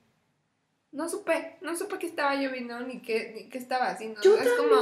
No 0.91 1.09
supe, 1.09 1.59
no 1.61 1.77
supe 1.77 1.99
qué 2.01 2.07
estaba 2.07 2.35
lloviendo 2.35 2.81
ni 2.81 3.01
qué, 3.01 3.33
ni 3.33 3.49
qué 3.49 3.59
estaba 3.59 3.91
haciendo. 3.91 4.21
Yo 4.23 4.37
es 4.37 4.49
como, 4.55 4.77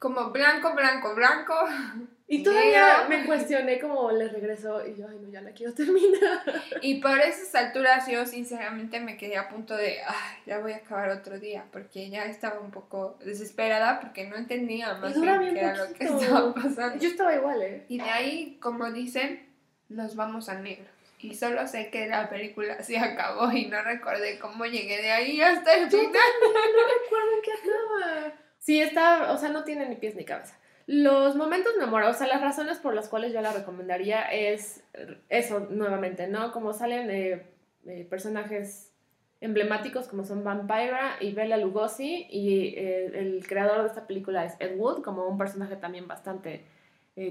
como 0.00 0.30
blanco, 0.30 0.74
blanco, 0.74 1.14
blanco. 1.14 1.54
Y 2.32 2.42
todavía 2.42 3.04
me 3.10 3.26
cuestioné 3.26 3.78
como 3.78 4.10
le 4.10 4.26
regreso 4.26 4.86
y 4.86 4.96
yo, 4.96 5.06
ay 5.06 5.18
no, 5.20 5.28
ya 5.28 5.42
la 5.42 5.50
quiero 5.50 5.74
terminar. 5.74 6.40
Y 6.80 6.94
por 6.94 7.18
esas 7.18 7.54
alturas 7.54 8.08
yo 8.08 8.24
sinceramente 8.24 9.00
me 9.00 9.18
quedé 9.18 9.36
a 9.36 9.50
punto 9.50 9.76
de, 9.76 9.98
ay, 10.00 10.38
ya 10.46 10.58
voy 10.58 10.72
a 10.72 10.76
acabar 10.76 11.10
otro 11.10 11.38
día, 11.38 11.66
porque 11.70 12.08
ya 12.08 12.24
estaba 12.24 12.58
un 12.60 12.70
poco 12.70 13.18
desesperada 13.22 14.00
porque 14.00 14.26
no 14.26 14.36
entendía 14.36 14.94
más 14.94 15.20
bien 15.20 15.52
qué 15.52 15.60
era 15.60 15.76
lo 15.76 15.92
que 15.92 16.04
estaba 16.04 16.54
pasando. 16.54 16.96
Yo 16.98 17.10
estaba 17.10 17.34
igual, 17.34 17.60
¿eh? 17.60 17.84
Y 17.88 17.98
de 17.98 18.08
ahí, 18.08 18.58
como 18.62 18.90
dicen, 18.90 19.46
nos 19.90 20.16
vamos 20.16 20.48
al 20.48 20.62
negro. 20.62 20.86
Y 21.18 21.34
solo 21.34 21.68
sé 21.68 21.90
que 21.90 22.06
la 22.06 22.30
película 22.30 22.82
se 22.82 22.98
acabó 22.98 23.52
y 23.52 23.66
no 23.66 23.82
recordé 23.82 24.38
cómo 24.38 24.64
llegué 24.64 25.02
de 25.02 25.12
ahí 25.12 25.42
hasta 25.42 25.74
el 25.74 25.90
Yo 25.90 25.98
final. 25.98 26.12
también 26.14 26.72
no 26.76 26.82
recuerdo 27.04 27.32
en 27.36 27.42
qué 27.42 27.52
acaba. 27.52 28.32
Sí, 28.58 28.80
está, 28.80 29.32
o 29.32 29.36
sea, 29.36 29.50
no 29.50 29.64
tiene 29.64 29.86
ni 29.86 29.96
pies 29.96 30.14
ni 30.14 30.24
cabeza. 30.24 30.56
Los 30.86 31.36
momentos 31.36 31.72
memorables, 31.78 32.16
o 32.16 32.18
sea, 32.18 32.28
las 32.28 32.40
razones 32.40 32.78
por 32.78 32.94
las 32.94 33.08
cuales 33.08 33.32
yo 33.32 33.40
la 33.40 33.52
recomendaría 33.52 34.22
es 34.22 34.84
eso, 35.28 35.60
nuevamente, 35.70 36.26
¿no? 36.26 36.52
Como 36.52 36.72
salen 36.72 37.10
eh, 37.10 37.46
eh, 37.86 38.06
personajes 38.08 38.92
emblemáticos 39.40 40.06
como 40.06 40.24
son 40.24 40.44
Vampira 40.44 41.16
y 41.20 41.32
Bella 41.32 41.56
Lugosi 41.56 42.28
y 42.30 42.74
eh, 42.76 43.06
el 43.14 43.44
creador 43.46 43.82
de 43.82 43.88
esta 43.88 44.06
película 44.06 44.44
es 44.44 44.54
Ed 44.60 44.76
Wood, 44.76 45.02
como 45.02 45.26
un 45.26 45.36
personaje 45.36 45.76
también 45.76 46.06
bastante 46.06 46.64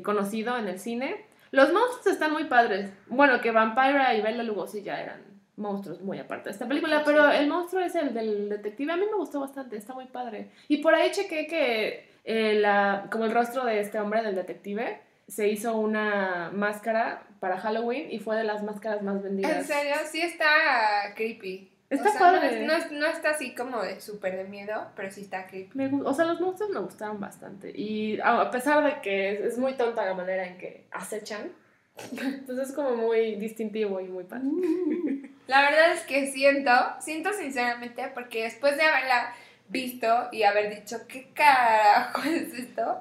conocido 0.03 0.58
en 0.58 0.67
el 0.67 0.77
cine. 0.77 1.25
Los 1.50 1.74
monstruos 1.74 2.05
están 2.05 2.31
muy 2.31 2.43
padres. 2.43 2.93
Bueno, 3.08 3.41
que 3.41 3.50
Vampira 3.50 4.13
y 4.13 4.22
Bella 4.22 4.43
Lugosi 4.43 4.84
ya 4.84 5.01
eran 5.01 5.31
monstruos 5.58 6.01
muy 6.01 6.20
aparte 6.20 6.46
de 6.46 6.51
esta 6.51 6.67
película, 6.67 7.03
pero 7.05 7.31
el 7.31 7.48
monstruo 7.48 7.81
es 7.81 7.96
el 7.96 8.13
del 8.13 8.50
detective. 8.50 8.91
A 8.91 8.98
mí 8.98 9.05
me 9.10 9.17
gustó 9.17 9.39
bastante, 9.39 9.77
está 9.77 9.93
muy 9.93 10.05
padre. 10.05 10.51
Y 10.67 10.77
por 10.77 10.93
ahí 10.93 11.12
chequé 11.12 11.48
que 11.48 12.11
eh, 12.24 12.54
la, 12.56 13.08
como 13.12 13.25
el 13.25 13.32
rostro 13.32 13.66
de 13.66 13.80
este 13.80 14.00
hombre 14.00 14.22
del 14.22 14.36
detective 14.36 15.01
se 15.28 15.48
hizo 15.48 15.78
una 15.78 16.50
máscara 16.54 17.24
para 17.40 17.58
Halloween 17.60 18.12
y 18.12 18.20
fue 18.20 18.36
de 18.36 18.44
las 18.44 18.63
máscaras 18.63 19.01
más 19.01 19.22
vendidas. 19.24 19.51
En 19.58 19.63
serio, 19.66 19.96
sí 20.10 20.22
está 20.22 21.13
creepy. 21.16 21.70
Está 21.90 22.10
o 22.10 22.12
sea, 22.12 22.20
padre. 22.20 22.62
No, 22.62 22.68
no 22.68 22.74
es- 22.80 22.92
no 22.92 23.06
está 23.08 23.32
así 23.32 23.54
como 23.56 23.82
de 23.82 24.00
súper 24.00 24.38
de 24.38 24.44
miedo, 24.46 24.88
pero 24.96 25.12
sí 25.12 25.22
está 25.22 25.48
creepy. 25.48 25.72
Me 25.78 25.90
o 26.04 26.13
sea, 26.13 26.25
los 26.25 26.40
monstruos 26.40 26.72
me 26.72 26.80
gustaron 26.80 27.20
bastante. 27.20 27.72
Y 27.75 28.20
a 28.24 28.50
pesar 28.51 28.84
de 28.84 29.01
que 29.01 29.32
es, 29.34 29.40
es 29.42 29.58
muy 29.58 29.74
tonta 29.74 30.06
la 30.06 30.13
manera 30.13 30.46
en 30.48 30.58
que 30.58 30.88
acechan, 30.92 31.51
pues 32.46 32.58
es 32.58 32.72
como 32.74 32.96
muy 32.96 33.36
distintivo 33.36 34.00
y 34.00 34.08
muy 34.08 34.24
padre. 34.25 34.46
La 35.48 35.62
verdad 35.63 35.92
es 35.94 36.01
que 36.04 36.28
siento, 36.32 36.72
siento 37.00 37.34
sinceramente, 37.34 38.10
porque 38.13 38.44
después 38.44 38.78
de 38.78 38.84
haberla 38.84 39.34
visto 39.72 40.30
y 40.32 40.44
haber 40.44 40.75
dicho, 40.75 41.08
¿qué 41.08 41.30
carajo 41.34 42.22
es 42.25 42.54
esto? 42.54 43.00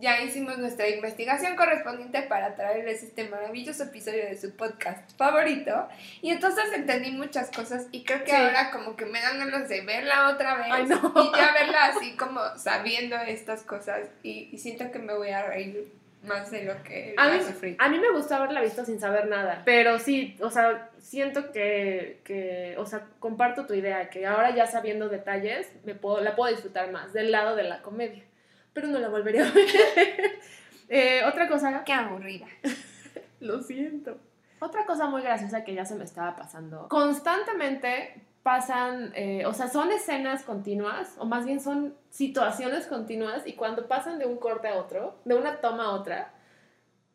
Ya 0.00 0.20
hicimos 0.20 0.58
nuestra 0.58 0.88
investigación 0.88 1.54
correspondiente 1.54 2.22
para 2.22 2.56
traerles 2.56 3.04
este 3.04 3.28
maravilloso 3.28 3.84
episodio 3.84 4.24
de 4.24 4.36
su 4.36 4.54
podcast 4.56 5.16
favorito. 5.16 5.88
Y 6.20 6.30
entonces 6.30 6.64
entendí 6.74 7.12
muchas 7.12 7.50
cosas 7.52 7.86
y 7.92 8.02
creo 8.02 8.24
que 8.24 8.30
Sí. 8.30 8.36
ahora 8.36 8.72
como 8.72 8.96
que 8.96 9.06
me 9.06 9.20
dan 9.20 9.38
ganas 9.38 9.68
de 9.68 9.82
verla 9.82 10.30
otra 10.30 10.56
vez. 10.56 10.66
Ay, 10.68 10.86
no. 10.86 10.96
Y 11.16 11.36
ya 11.38 11.52
verla 11.52 11.84
así 11.86 12.16
como 12.16 12.40
sabiendo 12.58 13.16
estas 13.16 13.62
cosas. 13.62 14.08
Y, 14.24 14.48
y 14.52 14.58
siento 14.58 14.90
que 14.90 14.98
me 14.98 15.14
voy 15.14 15.30
a 15.30 15.46
reír 15.46 15.92
más 16.24 16.50
de 16.50 16.64
lo 16.64 16.82
que 16.82 17.14
A 17.16 17.28
mí, 17.28 17.38
a 17.78 17.88
mí 17.88 17.98
me 17.98 18.10
gusta 18.12 18.36
haberla 18.36 18.60
visto 18.62 18.84
sin 18.84 19.00
saber 19.00 19.28
nada, 19.28 19.62
pero 19.64 19.98
sí, 19.98 20.36
o 20.40 20.50
sea, 20.50 20.90
siento 20.98 21.52
que, 21.52 22.20
que, 22.24 22.74
o 22.78 22.86
sea, 22.86 23.06
comparto 23.18 23.66
tu 23.66 23.74
idea, 23.74 24.10
que 24.10 24.26
ahora 24.26 24.54
ya 24.54 24.66
sabiendo 24.66 25.08
detalles, 25.08 25.70
me 25.84 25.94
puedo, 25.94 26.20
la 26.20 26.34
puedo 26.34 26.52
disfrutar 26.52 26.90
más 26.90 27.12
del 27.12 27.30
lado 27.32 27.56
de 27.56 27.64
la 27.64 27.82
comedia, 27.82 28.24
pero 28.72 28.88
no 28.88 28.98
la 28.98 29.08
volvería 29.08 29.46
a 29.46 29.52
ver. 29.52 29.68
Eh, 30.90 31.22
otra 31.24 31.48
cosa, 31.48 31.82
Qué 31.82 31.94
aburrida. 31.94 32.46
lo 33.40 33.62
siento. 33.62 34.18
Otra 34.60 34.84
cosa 34.84 35.06
muy 35.06 35.22
graciosa 35.22 35.64
que 35.64 35.74
ya 35.74 35.86
se 35.86 35.94
me 35.94 36.04
estaba 36.04 36.36
pasando. 36.36 36.88
Constantemente 36.88 38.14
pasan, 38.44 39.10
eh, 39.16 39.46
o 39.46 39.54
sea, 39.54 39.68
son 39.68 39.90
escenas 39.90 40.42
continuas, 40.42 41.16
o 41.18 41.24
más 41.24 41.46
bien 41.46 41.60
son 41.60 41.96
situaciones 42.10 42.86
continuas, 42.86 43.46
y 43.46 43.54
cuando 43.54 43.88
pasan 43.88 44.18
de 44.18 44.26
un 44.26 44.36
corte 44.36 44.68
a 44.68 44.76
otro, 44.76 45.16
de 45.24 45.34
una 45.34 45.62
toma 45.62 45.86
a 45.86 45.90
otra, 45.92 46.30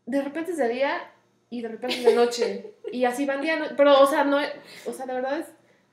de 0.08 0.24
repente 0.24 0.52
es 0.52 0.58
de 0.58 0.68
día 0.68 1.12
y 1.52 1.62
de 1.62 1.68
repente 1.68 1.98
es 1.98 2.04
de 2.04 2.16
noche. 2.16 2.74
y 2.92 3.06
así 3.06 3.28
van 3.28 3.42
día, 3.42 3.58
noche. 3.58 3.76
Pero, 3.78 4.02
o 4.02 4.08
sea, 4.08 4.24
no, 4.24 4.40
o 4.88 4.92
sea, 4.92 5.06
de 5.06 5.14
verdad 5.14 5.40
es 5.40 5.46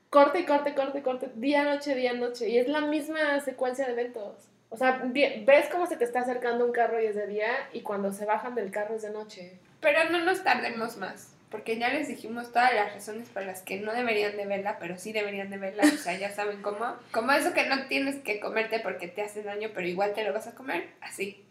corte 0.09 0.39
y 0.39 0.45
corte, 0.45 0.73
corte, 0.73 1.03
corte, 1.03 1.31
día, 1.35 1.63
noche, 1.63 1.93
día, 1.93 2.13
noche. 2.13 2.49
Y 2.49 2.57
es 2.57 2.67
la 2.67 2.81
misma 2.81 3.39
secuencia 3.41 3.85
de 3.85 3.91
eventos. 3.91 4.49
O 4.69 4.75
sea, 4.75 5.03
ves 5.05 5.69
cómo 5.71 5.85
se 5.85 5.97
te 5.97 6.03
está 6.03 6.21
acercando 6.21 6.65
un 6.65 6.71
carro 6.71 6.99
y 6.99 7.05
es 7.05 7.15
de 7.15 7.27
día, 7.27 7.51
y 7.73 7.81
cuando 7.81 8.11
se 8.11 8.25
bajan 8.25 8.55
del 8.55 8.71
carro 8.71 8.95
es 8.95 9.03
de 9.03 9.11
noche. 9.11 9.59
Pero 9.81 10.09
no 10.09 10.25
nos 10.25 10.43
tardemos 10.43 10.97
más, 10.97 11.36
porque 11.49 11.77
ya 11.77 11.89
les 11.89 12.07
dijimos 12.07 12.51
todas 12.51 12.73
las 12.73 12.93
razones 12.93 13.29
por 13.29 13.43
las 13.43 13.61
que 13.61 13.79
no 13.79 13.93
deberían 13.93 14.35
de 14.35 14.45
verla, 14.45 14.77
pero 14.79 14.97
sí 14.97 15.13
deberían 15.13 15.49
de 15.49 15.57
verla, 15.57 15.83
o 15.83 15.97
sea, 15.97 16.17
ya 16.17 16.31
saben 16.31 16.61
cómo. 16.61 16.95
Como 17.11 17.31
eso 17.31 17.53
que 17.53 17.67
no 17.67 17.87
tienes 17.87 18.17
que 18.17 18.39
comerte 18.39 18.79
porque 18.79 19.07
te 19.07 19.21
hace 19.21 19.43
daño, 19.43 19.69
pero 19.73 19.87
igual 19.87 20.13
te 20.13 20.23
lo 20.23 20.33
vas 20.33 20.47
a 20.47 20.55
comer, 20.55 20.89
así. 21.01 21.43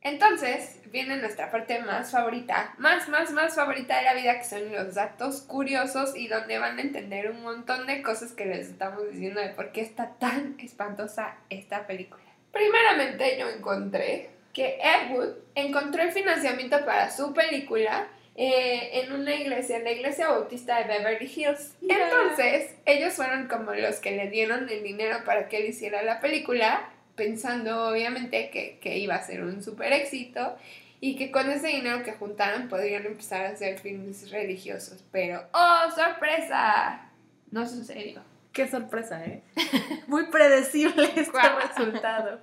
Entonces, 0.00 0.80
viene 0.92 1.16
nuestra 1.16 1.50
parte 1.50 1.80
más 1.80 2.12
favorita, 2.12 2.74
más, 2.78 3.08
más, 3.08 3.32
más 3.32 3.54
favorita 3.54 3.96
de 3.96 4.04
la 4.04 4.14
vida, 4.14 4.38
que 4.38 4.44
son 4.44 4.72
los 4.72 4.94
datos 4.94 5.40
curiosos 5.42 6.16
y 6.16 6.28
donde 6.28 6.58
van 6.58 6.78
a 6.78 6.82
entender 6.82 7.30
un 7.30 7.42
montón 7.42 7.86
de 7.86 8.02
cosas 8.02 8.32
que 8.32 8.46
les 8.46 8.68
estamos 8.68 9.10
diciendo 9.10 9.40
de 9.40 9.48
por 9.48 9.72
qué 9.72 9.80
está 9.80 10.10
tan 10.18 10.56
espantosa 10.60 11.36
esta 11.50 11.86
película. 11.86 12.22
Primeramente, 12.52 13.38
yo 13.38 13.48
encontré 13.48 14.30
que 14.52 14.78
Ed 14.80 15.10
Wood 15.10 15.34
encontró 15.54 16.02
el 16.02 16.12
financiamiento 16.12 16.84
para 16.84 17.10
su 17.10 17.34
película 17.34 18.08
eh, 18.40 19.00
en 19.00 19.12
una 19.12 19.34
iglesia, 19.34 19.78
en 19.78 19.84
la 19.84 19.90
iglesia 19.90 20.28
bautista 20.28 20.78
de 20.78 20.84
Beverly 20.84 21.26
Hills. 21.26 21.74
Entonces, 21.82 22.72
ellos 22.86 23.14
fueron 23.14 23.48
como 23.48 23.74
los 23.74 23.96
que 23.96 24.12
le 24.12 24.30
dieron 24.30 24.68
el 24.68 24.84
dinero 24.84 25.24
para 25.24 25.48
que 25.48 25.58
él 25.58 25.70
hiciera 25.70 26.04
la 26.04 26.20
película, 26.20 26.88
pensando 27.16 27.88
obviamente 27.88 28.50
que, 28.50 28.78
que 28.80 28.96
iba 28.96 29.16
a 29.16 29.22
ser 29.24 29.42
un 29.42 29.60
super 29.60 29.92
éxito 29.92 30.56
y 31.00 31.16
que 31.16 31.32
con 31.32 31.50
ese 31.50 31.66
dinero 31.66 32.04
que 32.04 32.12
juntaron 32.12 32.68
podrían 32.68 33.06
empezar 33.06 33.44
a 33.44 33.48
hacer 33.48 33.80
filmes 33.80 34.30
religiosos. 34.30 35.02
Pero, 35.10 35.42
¡oh, 35.52 35.90
sorpresa! 35.92 37.10
No 37.50 37.66
sucedió. 37.68 38.22
Qué 38.52 38.68
sorpresa, 38.68 39.24
¿eh? 39.24 39.42
Muy 40.06 40.26
predecible 40.26 41.10
este 41.16 41.40
resultado. 41.40 42.38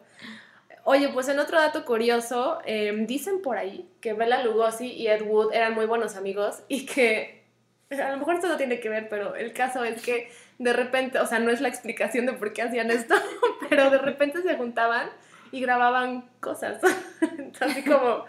Oye, 0.87 1.09
pues 1.09 1.27
en 1.29 1.39
otro 1.39 1.59
dato 1.59 1.83
curioso, 1.83 2.59
eh, 2.63 2.93
dicen 3.07 3.41
por 3.41 3.57
ahí 3.57 3.89
que 4.01 4.13
Bela 4.13 4.43
Lugosi 4.43 4.85
y 4.85 5.07
Ed 5.07 5.23
Wood 5.23 5.51
eran 5.51 5.73
muy 5.73 5.87
buenos 5.87 6.15
amigos 6.15 6.61
y 6.67 6.85
que 6.85 7.43
a 7.89 8.11
lo 8.11 8.17
mejor 8.17 8.35
esto 8.35 8.47
no 8.47 8.55
tiene 8.55 8.79
que 8.79 8.87
ver, 8.87 9.09
pero 9.09 9.35
el 9.35 9.51
caso 9.51 9.83
es 9.83 9.99
que 10.03 10.29
de 10.59 10.73
repente, 10.73 11.17
o 11.17 11.25
sea, 11.25 11.39
no 11.39 11.49
es 11.49 11.59
la 11.59 11.69
explicación 11.69 12.27
de 12.27 12.33
por 12.33 12.53
qué 12.53 12.61
hacían 12.61 12.91
esto, 12.91 13.15
pero 13.69 13.89
de 13.89 13.97
repente 13.97 14.43
se 14.43 14.55
juntaban 14.57 15.09
y 15.51 15.59
grababan 15.59 16.29
cosas. 16.39 16.79
Así 17.59 17.83
como, 17.83 18.25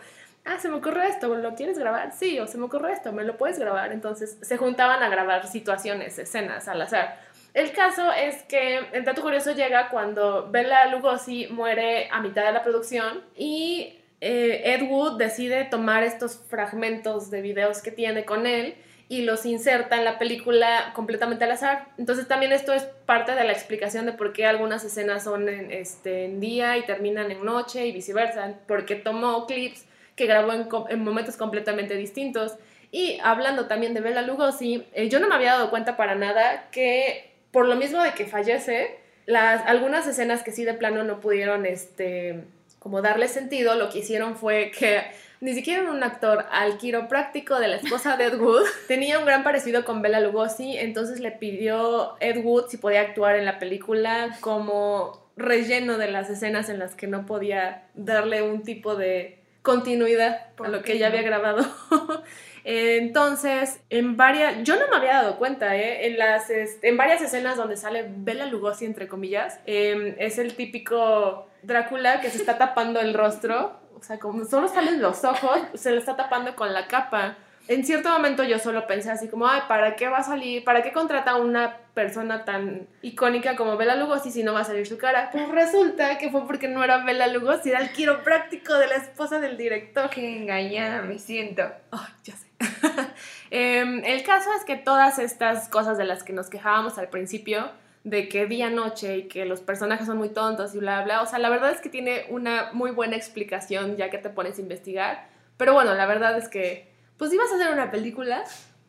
ah, 0.47 0.59
se 0.59 0.71
me 0.71 0.77
ocurrió 0.77 1.03
esto, 1.03 1.29
¿lo 1.35 1.55
quieres 1.57 1.79
grabar? 1.79 2.13
Sí, 2.13 2.41
o 2.41 2.47
se 2.47 2.57
me 2.57 2.65
ocurrió 2.65 2.89
esto, 2.89 3.13
¿me 3.13 3.25
lo 3.25 3.37
puedes 3.37 3.59
grabar? 3.59 3.93
Entonces 3.93 4.39
se 4.41 4.57
juntaban 4.57 5.03
a 5.03 5.11
grabar 5.11 5.47
situaciones, 5.47 6.19
escenas 6.19 6.69
al 6.69 6.81
azar. 6.81 7.19
El 7.57 7.73
caso 7.73 8.13
es 8.13 8.43
que 8.43 8.81
el 8.93 9.07
dato 9.07 9.23
curioso 9.23 9.53
llega 9.53 9.89
cuando 9.89 10.51
Bella 10.51 10.89
Lugosi 10.89 11.47
muere 11.47 12.07
a 12.13 12.21
mitad 12.21 12.45
de 12.45 12.53
la 12.53 12.63
producción 12.63 13.23
y 13.35 13.95
eh, 14.21 14.75
Ed 14.75 14.83
Wood 14.83 15.17
decide 15.17 15.65
tomar 15.65 16.03
estos 16.03 16.39
fragmentos 16.51 17.31
de 17.31 17.41
videos 17.41 17.81
que 17.81 17.91
tiene 17.91 18.27
con 18.27 18.47
él 18.47 18.75
y 19.09 19.23
los 19.23 19.47
inserta 19.47 19.97
en 19.97 20.05
la 20.05 20.19
película 20.19 20.93
completamente 20.95 21.45
al 21.45 21.53
azar. 21.53 21.89
Entonces 21.97 22.29
también 22.29 22.53
esto 22.53 22.75
es 22.75 22.83
parte 23.07 23.35
de 23.35 23.45
la 23.45 23.53
explicación 23.53 24.05
de 24.05 24.13
por 24.13 24.35
qué 24.35 24.45
algunas 24.45 24.85
escenas 24.85 25.25
son 25.25 25.49
en, 25.49 25.73
este, 25.73 26.27
en 26.27 26.41
día 26.41 26.77
y 26.77 26.85
terminan 26.85 27.31
en 27.31 27.43
noche 27.43 27.87
y 27.87 27.93
viceversa, 27.93 28.53
porque 28.69 28.97
tomó 28.97 29.47
clips 29.47 29.87
que 30.15 30.27
grabó 30.27 30.53
en, 30.91 31.03
momentos 31.03 31.39
completamente 31.39 31.97
distintos. 31.97 32.57
Y 32.93 33.19
hablando 33.23 33.65
también 33.65 33.95
de 33.95 34.03
Bella 34.03 34.21
Lugosi, 34.21 34.87
eh, 34.93 35.09
yo 35.09 35.21
no 35.21 35.29
me 35.29 35.37
había 35.37 35.53
dado 35.53 35.71
cuenta 35.71 35.97
para 35.97 36.15
nada 36.15 36.69
que 36.71 37.35
por 37.57 37.69
lo 37.69 37.77
mismo 37.77 38.03
de 38.03 38.13
que 38.13 38.27
fallece, 38.27 38.99
las, 39.25 39.67
algunas 39.67 40.07
escenas 40.07 40.43
que 40.43 40.53
sí 40.53 40.67
de 40.67 40.75
plano 40.75 41.05
no 41.05 41.21
pudieron 41.21 41.65
este, 41.65 42.45
como 42.79 43.01
darle 43.01 43.29
sentido, 43.29 43.77
lo 43.77 43.89
que 43.89 44.01
hicieron 44.01 44.37
fue 44.37 44.71
que 44.79 45.01
ni 45.41 45.55
siquiera 45.55 45.91
un 45.91 46.03
actor 46.03 46.45
al 46.51 46.77
quiropráctico 46.77 47.59
de 47.59 47.69
la 47.69 47.77
esposa 47.77 48.19
de 48.19 48.27
Ed 48.27 48.39
Wood 48.39 48.67
tenía 48.89 49.19
un 49.19 49.25
gran 49.25 49.43
parecido 49.43 49.87
con 49.87 50.03
Bella 50.03 50.21
Lugosi, 50.21 50.77
entonces 50.77 51.19
le 51.19 51.31
pidió 51.31 52.19
Ed 52.21 52.45
Wood 52.45 52.67
si 52.69 52.77
podía 52.77 53.01
actuar 53.01 53.37
en 53.37 53.47
la 53.47 53.59
película 53.59 54.37
como 54.41 55.27
relleno 55.39 55.97
de 55.97 56.11
las 56.11 56.29
escenas 56.29 56.69
en 56.69 56.79
las 56.79 56.95
que 56.95 57.07
no 57.07 57.25
podía 57.25 57.85
darle 57.95 58.43
un 58.43 58.65
tipo 58.65 58.97
de 58.97 59.39
continuidad 59.63 60.49
a 60.63 60.69
lo 60.69 60.83
que 60.83 60.93
ella 60.93 61.07
había 61.07 61.23
grabado. 61.23 61.65
Entonces, 62.69 63.79
en 63.91 64.17
varias, 64.17 64.65
yo 64.65 64.75
no 64.75 64.89
me 64.89 64.97
había 64.97 65.23
dado 65.23 65.37
cuenta, 65.37 65.77
¿eh? 65.77 66.09
En, 66.09 66.19
las, 66.19 66.51
en 66.51 66.97
varias 66.97 67.23
escenas 67.23 67.57
donde 67.57 67.77
sale 67.77 68.05
Bella 68.09 68.45
Lugosi, 68.47 68.87
entre 68.87 69.07
comillas, 69.07 69.61
eh, 69.67 70.17
es 70.19 70.39
el 70.39 70.57
típico 70.57 71.47
Drácula 71.63 72.21
que 72.21 72.29
se 72.29 72.39
está 72.39 72.59
tapando 72.59 72.99
el 73.01 73.15
rostro, 73.15 73.79
o 73.95 74.03
sea, 74.03 74.19
como 74.19 74.45
solo 74.45 74.67
salen 74.67 75.01
los 75.01 75.23
ojos, 75.23 75.61
se 75.75 75.93
lo 75.93 75.99
está 75.99 76.17
tapando 76.17 76.57
con 76.57 76.73
la 76.73 76.89
capa. 76.89 77.37
En 77.69 77.85
cierto 77.85 78.09
momento 78.09 78.43
yo 78.43 78.59
solo 78.59 78.89
pensé 78.89 79.13
así 79.13 79.29
como, 79.29 79.47
ay, 79.47 79.63
¿para 79.69 79.95
qué 79.95 80.09
va 80.09 80.19
a 80.19 80.23
salir? 80.25 80.65
¿Para 80.65 80.83
qué 80.83 80.91
contrata 80.91 81.33
a 81.33 81.37
una 81.37 81.77
persona 81.95 82.45
tan 82.45 82.89
icónica 83.03 83.55
como 83.55 83.77
Bela 83.77 83.95
Lugosi 83.95 84.33
si 84.33 84.43
no 84.43 84.53
va 84.53 84.61
a 84.61 84.65
salir 84.65 84.89
su 84.89 84.99
cara? 84.99 85.31
Pues 85.31 85.49
resulta 85.51 86.19
que 86.19 86.31
fue 86.31 86.45
porque 86.49 86.67
no 86.67 86.83
era 86.83 87.05
Bela 87.05 87.29
Lugosi, 87.29 87.71
era 87.71 87.81
el 87.81 87.93
quiropráctico 87.93 88.75
de 88.75 88.89
la 88.89 88.97
esposa 88.97 89.39
del 89.39 89.57
director. 89.57 90.11
Qué 90.11 90.37
engañada 90.37 91.03
me 91.03 91.21
siento. 91.21 91.63
Ay, 91.93 92.13
ya 92.25 92.35
sé. 92.35 92.46
Em, 93.51 94.05
el 94.05 94.25
caso 94.25 94.51
es 94.59 94.65
que 94.65 94.77
todas 94.77 95.21
estas 95.21 95.69
cosas 95.69 95.97
de 95.97 96.05
las 96.05 96.25
que 96.25 96.33
nos 96.33 96.51
quejábamos 96.51 96.99
al 96.99 97.09
principio, 97.09 97.71
de 98.03 98.29
que 98.29 98.47
día 98.47 98.71
noche 98.71 99.19
y 99.19 99.29
que 99.29 99.45
los 99.45 99.61
personajes 99.61 100.07
son 100.07 100.19
muy 100.19 100.31
tontos 100.31 100.75
y 100.75 100.79
bla, 100.79 101.03
bla, 101.03 101.23
o 101.23 101.27
sea, 101.27 101.39
la 101.39 101.49
verdad 101.49 101.71
es 101.71 101.81
que 101.81 101.89
tiene 101.89 102.27
una 102.29 102.73
muy 102.73 102.91
buena 102.91 103.17
explicación 103.17 103.97
ya 103.97 104.11
que 104.11 104.19
te 104.19 104.31
pones 104.31 104.59
a 104.59 104.63
investigar. 104.63 105.29
Pero 105.57 105.75
bueno, 105.75 105.95
la 105.95 106.07
verdad 106.07 106.37
es 106.37 106.49
que, 106.49 106.93
pues 107.17 107.31
si 107.31 107.37
vas 107.37 107.51
a 107.51 107.57
hacer 107.57 107.73
una 107.73 107.91
película, 107.91 108.45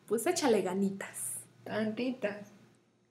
pues 0.06 0.26
échale 0.26 0.62
ganitas. 0.62 1.34
Tantitas. 1.64 2.52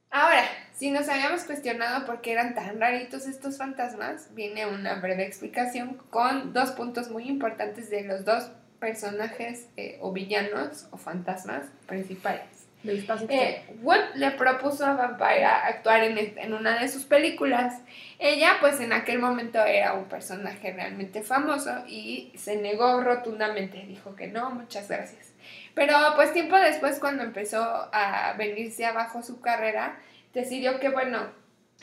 Ahora, 0.10 0.44
si 0.74 0.92
nos 0.92 1.10
habíamos 1.10 1.44
cuestionado 1.44 2.06
por 2.06 2.22
qué 2.22 2.32
eran 2.32 2.56
tan 2.56 2.80
raritos 2.80 3.28
estos 3.28 3.58
fantasmas, 3.58 4.34
viene 4.34 4.66
una 4.66 4.96
breve 5.02 5.26
explicación 5.26 5.98
con 6.10 6.54
dos 6.54 6.72
puntos 6.72 7.10
muy 7.10 7.28
importantes 7.28 7.90
de 7.90 8.04
los 8.04 8.24
dos 8.24 8.50
personajes 8.80 9.68
eh, 9.78 9.98
o 10.02 10.12
villanos 10.12 10.88
o 10.92 10.98
fantasmas 10.98 11.66
principales. 11.86 12.58
Eh, 13.30 13.66
Wood 13.82 14.16
le 14.16 14.32
propuso 14.32 14.86
a 14.86 14.94
Vampira 14.94 15.66
actuar 15.66 16.04
en, 16.04 16.18
en 16.18 16.54
una 16.54 16.80
de 16.80 16.88
sus 16.88 17.04
películas. 17.04 17.82
Ella, 18.20 18.58
pues 18.62 18.80
en 18.80 18.94
aquel 18.94 19.20
momento 19.20 19.60
era 19.60 19.94
un 19.94 20.06
personaje 20.06 20.72
realmente 20.72 21.24
famoso 21.24 21.84
y 21.88 22.32
se 22.38 22.58
negó 22.58 23.02
rotundamente. 23.02 23.84
Dijo 23.88 24.16
que 24.16 24.28
no, 24.28 24.52
muchas 24.52 24.88
gracias. 24.88 25.34
Pero 25.74 25.96
pues 26.16 26.34
tiempo 26.34 26.56
después, 26.58 27.00
cuando 27.00 27.24
empezó 27.24 27.90
a 27.92 28.34
venirse 28.38 28.86
abajo 28.86 29.22
su 29.22 29.42
carrera, 29.42 30.00
decidió 30.34 30.80
que, 30.80 30.90
bueno, 30.90 31.28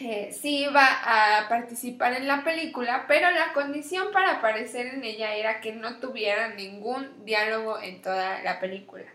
eh, 0.01 0.33
sí 0.33 0.65
iba 0.65 0.85
a 0.85 1.49
participar 1.49 2.15
en 2.15 2.27
la 2.27 2.43
película, 2.43 3.05
pero 3.07 3.31
la 3.31 3.53
condición 3.53 4.09
para 4.13 4.33
aparecer 4.33 4.87
en 4.89 5.05
ella 5.05 5.35
era 5.35 5.61
que 5.61 5.73
no 5.73 6.01
tuviera 6.01 6.49
ningún 6.55 7.25
diálogo 7.25 7.81
en 7.81 8.03
toda 8.03 8.43
la 8.43 8.59
película. 8.59 9.07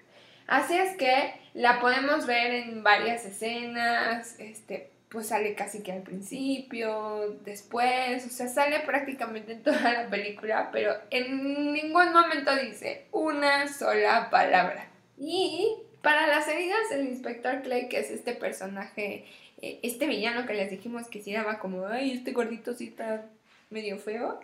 Así 0.48 0.78
es 0.78 0.96
que 0.96 1.34
la 1.54 1.80
podemos 1.80 2.26
ver 2.26 2.54
en 2.54 2.82
varias 2.82 3.26
escenas, 3.26 4.40
este, 4.40 4.90
pues 5.10 5.28
sale 5.28 5.54
casi 5.54 5.84
que 5.84 5.92
al 5.92 6.02
principio, 6.02 7.38
después, 7.44 8.26
o 8.26 8.30
sea, 8.30 8.48
sale 8.48 8.80
prácticamente 8.80 9.52
en 9.52 9.64
toda 9.64 9.92
la 9.92 10.10
película, 10.10 10.70
pero 10.72 10.96
en 11.10 11.74
ningún 11.74 12.14
momento 12.14 12.56
dice 12.56 13.08
una 13.12 13.68
sola 13.68 14.30
palabra. 14.30 14.88
Y 15.18 15.76
para 16.02 16.28
las 16.28 16.48
heridas, 16.48 16.92
el 16.92 17.08
inspector 17.08 17.62
Clay, 17.62 17.90
que 17.90 18.00
es 18.00 18.10
este 18.12 18.34
personaje, 18.34 19.26
eh, 19.62 19.80
este 19.84 20.08
villano 20.08 20.46
que 20.46 20.54
les 20.54 20.72
dijimos 20.72 21.08
que 21.08 21.22
sí 21.22 21.34
daba 21.34 21.60
como, 21.60 21.88
ay, 21.88 22.12
este 22.12 22.32
gordito 22.32 22.74
sí 22.74 22.88
está 22.88 23.26
medio 23.70 23.98
feo, 23.98 24.40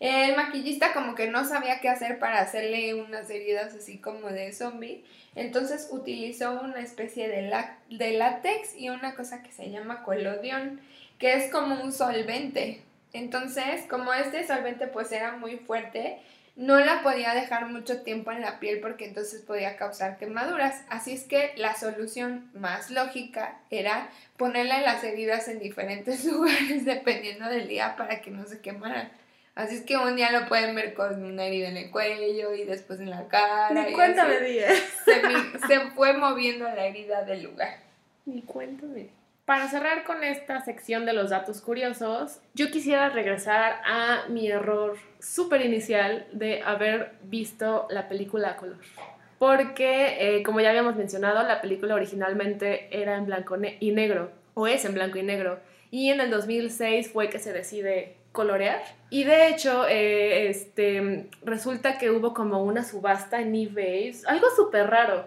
el 0.00 0.34
maquillista 0.34 0.94
como 0.94 1.14
que 1.14 1.28
no 1.28 1.44
sabía 1.44 1.80
qué 1.80 1.90
hacer 1.90 2.18
para 2.18 2.40
hacerle 2.40 2.94
unas 2.94 3.28
heridas 3.28 3.74
así 3.74 3.98
como 3.98 4.28
de 4.28 4.50
zombie. 4.54 5.04
Entonces 5.34 5.88
utilizó 5.90 6.58
una 6.62 6.80
especie 6.80 7.28
de, 7.28 7.52
de 7.90 8.12
látex 8.12 8.74
y 8.74 8.88
una 8.88 9.14
cosa 9.14 9.42
que 9.42 9.52
se 9.52 9.70
llama 9.70 10.02
colodión, 10.02 10.80
que 11.18 11.34
es 11.34 11.52
como 11.52 11.82
un 11.82 11.92
solvente. 11.92 12.82
Entonces, 13.12 13.84
como 13.90 14.14
este 14.14 14.46
solvente 14.46 14.86
pues 14.86 15.12
era 15.12 15.36
muy 15.36 15.58
fuerte, 15.58 16.18
no 16.60 16.78
la 16.78 17.02
podía 17.02 17.32
dejar 17.32 17.70
mucho 17.70 18.02
tiempo 18.02 18.30
en 18.32 18.42
la 18.42 18.60
piel 18.60 18.80
porque 18.80 19.06
entonces 19.06 19.40
podía 19.40 19.76
causar 19.76 20.18
quemaduras. 20.18 20.84
Así 20.90 21.12
es 21.12 21.24
que 21.24 21.54
la 21.56 21.74
solución 21.74 22.50
más 22.52 22.90
lógica 22.90 23.58
era 23.70 24.10
ponerle 24.36 24.82
las 24.82 25.02
heridas 25.02 25.48
en 25.48 25.58
diferentes 25.58 26.22
lugares 26.26 26.84
dependiendo 26.84 27.48
del 27.48 27.66
día 27.66 27.96
para 27.96 28.20
que 28.20 28.30
no 28.30 28.44
se 28.44 28.60
quemaran. 28.60 29.10
Así 29.54 29.76
es 29.76 29.82
que 29.82 29.96
un 29.96 30.16
día 30.16 30.30
lo 30.32 30.48
pueden 30.48 30.74
ver 30.74 30.92
con 30.92 31.24
una 31.24 31.44
herida 31.44 31.68
en 31.68 31.78
el 31.78 31.90
cuello 31.90 32.54
y 32.54 32.64
después 32.64 33.00
en 33.00 33.08
la 33.08 33.26
cara. 33.26 33.70
Ni 33.70 33.94
cuenta 33.94 34.26
me 34.26 34.40
di. 34.40 34.58
Se, 35.06 35.66
se 35.66 35.80
fue 35.92 36.12
moviendo 36.12 36.66
la 36.66 36.84
herida 36.84 37.22
del 37.24 37.44
lugar. 37.44 37.78
Ni 38.26 38.42
cuenta 38.42 38.84
me 38.84 38.94
di. 38.96 39.10
Para 39.50 39.66
cerrar 39.66 40.04
con 40.04 40.22
esta 40.22 40.60
sección 40.60 41.06
de 41.06 41.12
los 41.12 41.30
datos 41.30 41.60
curiosos, 41.60 42.38
yo 42.54 42.70
quisiera 42.70 43.08
regresar 43.08 43.80
a 43.84 44.28
mi 44.28 44.48
error 44.48 44.96
súper 45.18 45.62
inicial 45.62 46.28
de 46.30 46.62
haber 46.62 47.14
visto 47.24 47.88
la 47.90 48.08
película 48.08 48.50
a 48.50 48.56
color. 48.56 48.78
Porque, 49.40 50.18
eh, 50.20 50.44
como 50.44 50.60
ya 50.60 50.68
habíamos 50.68 50.94
mencionado, 50.94 51.42
la 51.42 51.60
película 51.60 51.96
originalmente 51.96 52.96
era 52.96 53.16
en 53.16 53.26
blanco 53.26 53.56
y 53.80 53.90
negro, 53.90 54.30
o 54.54 54.68
es 54.68 54.84
en 54.84 54.94
blanco 54.94 55.18
y 55.18 55.24
negro. 55.24 55.58
Y 55.90 56.10
en 56.10 56.20
el 56.20 56.30
2006 56.30 57.10
fue 57.10 57.28
que 57.28 57.40
se 57.40 57.52
decide 57.52 58.18
colorear. 58.30 58.80
Y 59.10 59.24
de 59.24 59.48
hecho, 59.48 59.84
eh, 59.88 60.46
este, 60.48 61.28
resulta 61.42 61.98
que 61.98 62.12
hubo 62.12 62.34
como 62.34 62.62
una 62.62 62.84
subasta 62.84 63.40
en 63.40 63.52
eBay, 63.56 64.12
algo 64.28 64.46
súper 64.54 64.88
raro, 64.88 65.26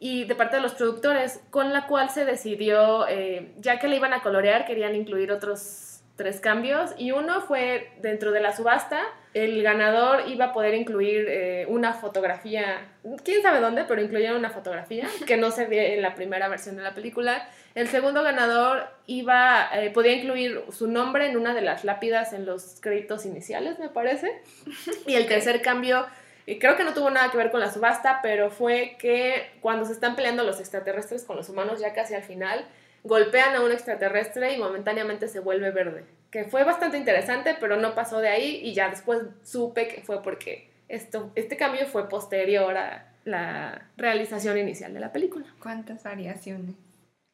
y 0.00 0.24
de 0.24 0.34
parte 0.34 0.56
de 0.56 0.62
los 0.62 0.74
productores, 0.74 1.40
con 1.50 1.72
la 1.72 1.86
cual 1.86 2.10
se 2.10 2.24
decidió, 2.24 3.06
eh, 3.08 3.52
ya 3.58 3.78
que 3.78 3.88
le 3.88 3.96
iban 3.96 4.12
a 4.12 4.22
colorear, 4.22 4.64
querían 4.64 4.94
incluir 4.94 5.32
otros 5.32 6.00
tres 6.14 6.40
cambios, 6.40 6.92
y 6.98 7.12
uno 7.12 7.40
fue 7.40 7.92
dentro 8.00 8.32
de 8.32 8.40
la 8.40 8.54
subasta, 8.54 9.00
el 9.34 9.62
ganador 9.62 10.28
iba 10.28 10.46
a 10.46 10.52
poder 10.52 10.74
incluir 10.74 11.26
eh, 11.28 11.66
una 11.68 11.92
fotografía, 11.92 12.88
quién 13.24 13.42
sabe 13.42 13.60
dónde, 13.60 13.84
pero 13.84 14.02
incluyeron 14.02 14.36
una 14.36 14.50
fotografía 14.50 15.06
que 15.26 15.36
no 15.36 15.50
se 15.50 15.66
ve 15.66 15.94
en 15.94 16.02
la 16.02 16.14
primera 16.14 16.48
versión 16.48 16.76
de 16.76 16.82
la 16.82 16.94
película. 16.94 17.48
El 17.74 17.88
segundo 17.88 18.22
ganador 18.22 18.88
iba, 19.06 19.68
eh, 19.74 19.90
podía 19.90 20.12
incluir 20.12 20.62
su 20.72 20.88
nombre 20.88 21.26
en 21.26 21.36
una 21.36 21.54
de 21.54 21.62
las 21.62 21.84
lápidas 21.84 22.32
en 22.32 22.46
los 22.46 22.80
créditos 22.80 23.24
iniciales, 23.26 23.78
me 23.78 23.88
parece. 23.88 24.42
Y 25.06 25.14
el 25.14 25.26
tercer 25.26 25.62
cambio, 25.62 26.06
y 26.48 26.58
creo 26.58 26.76
que 26.76 26.84
no 26.84 26.94
tuvo 26.94 27.10
nada 27.10 27.30
que 27.30 27.36
ver 27.36 27.50
con 27.50 27.60
la 27.60 27.72
subasta, 27.72 28.20
pero 28.22 28.50
fue 28.50 28.96
que 28.98 29.50
cuando 29.60 29.84
se 29.84 29.92
están 29.92 30.16
peleando 30.16 30.44
los 30.44 30.60
extraterrestres 30.60 31.24
con 31.24 31.36
los 31.36 31.48
humanos 31.48 31.80
ya 31.80 31.92
casi 31.92 32.14
al 32.14 32.22
final, 32.22 32.66
golpean 33.04 33.54
a 33.54 33.62
un 33.62 33.70
extraterrestre 33.70 34.54
y 34.54 34.58
momentáneamente 34.58 35.28
se 35.28 35.40
vuelve 35.40 35.70
verde 35.70 36.04
que 36.30 36.44
fue 36.44 36.64
bastante 36.64 36.98
interesante, 36.98 37.56
pero 37.58 37.76
no 37.76 37.94
pasó 37.94 38.20
de 38.20 38.28
ahí 38.28 38.60
y 38.62 38.74
ya 38.74 38.90
después 38.90 39.22
supe 39.42 39.88
que 39.88 40.02
fue 40.02 40.22
porque 40.22 40.70
esto, 40.88 41.32
este 41.34 41.56
cambio 41.56 41.86
fue 41.86 42.08
posterior 42.08 42.76
a 42.76 43.12
la 43.24 43.90
realización 43.96 44.58
inicial 44.58 44.92
de 44.92 45.00
la 45.00 45.12
película. 45.12 45.46
¿Cuántas 45.60 46.02
variaciones? 46.02 46.76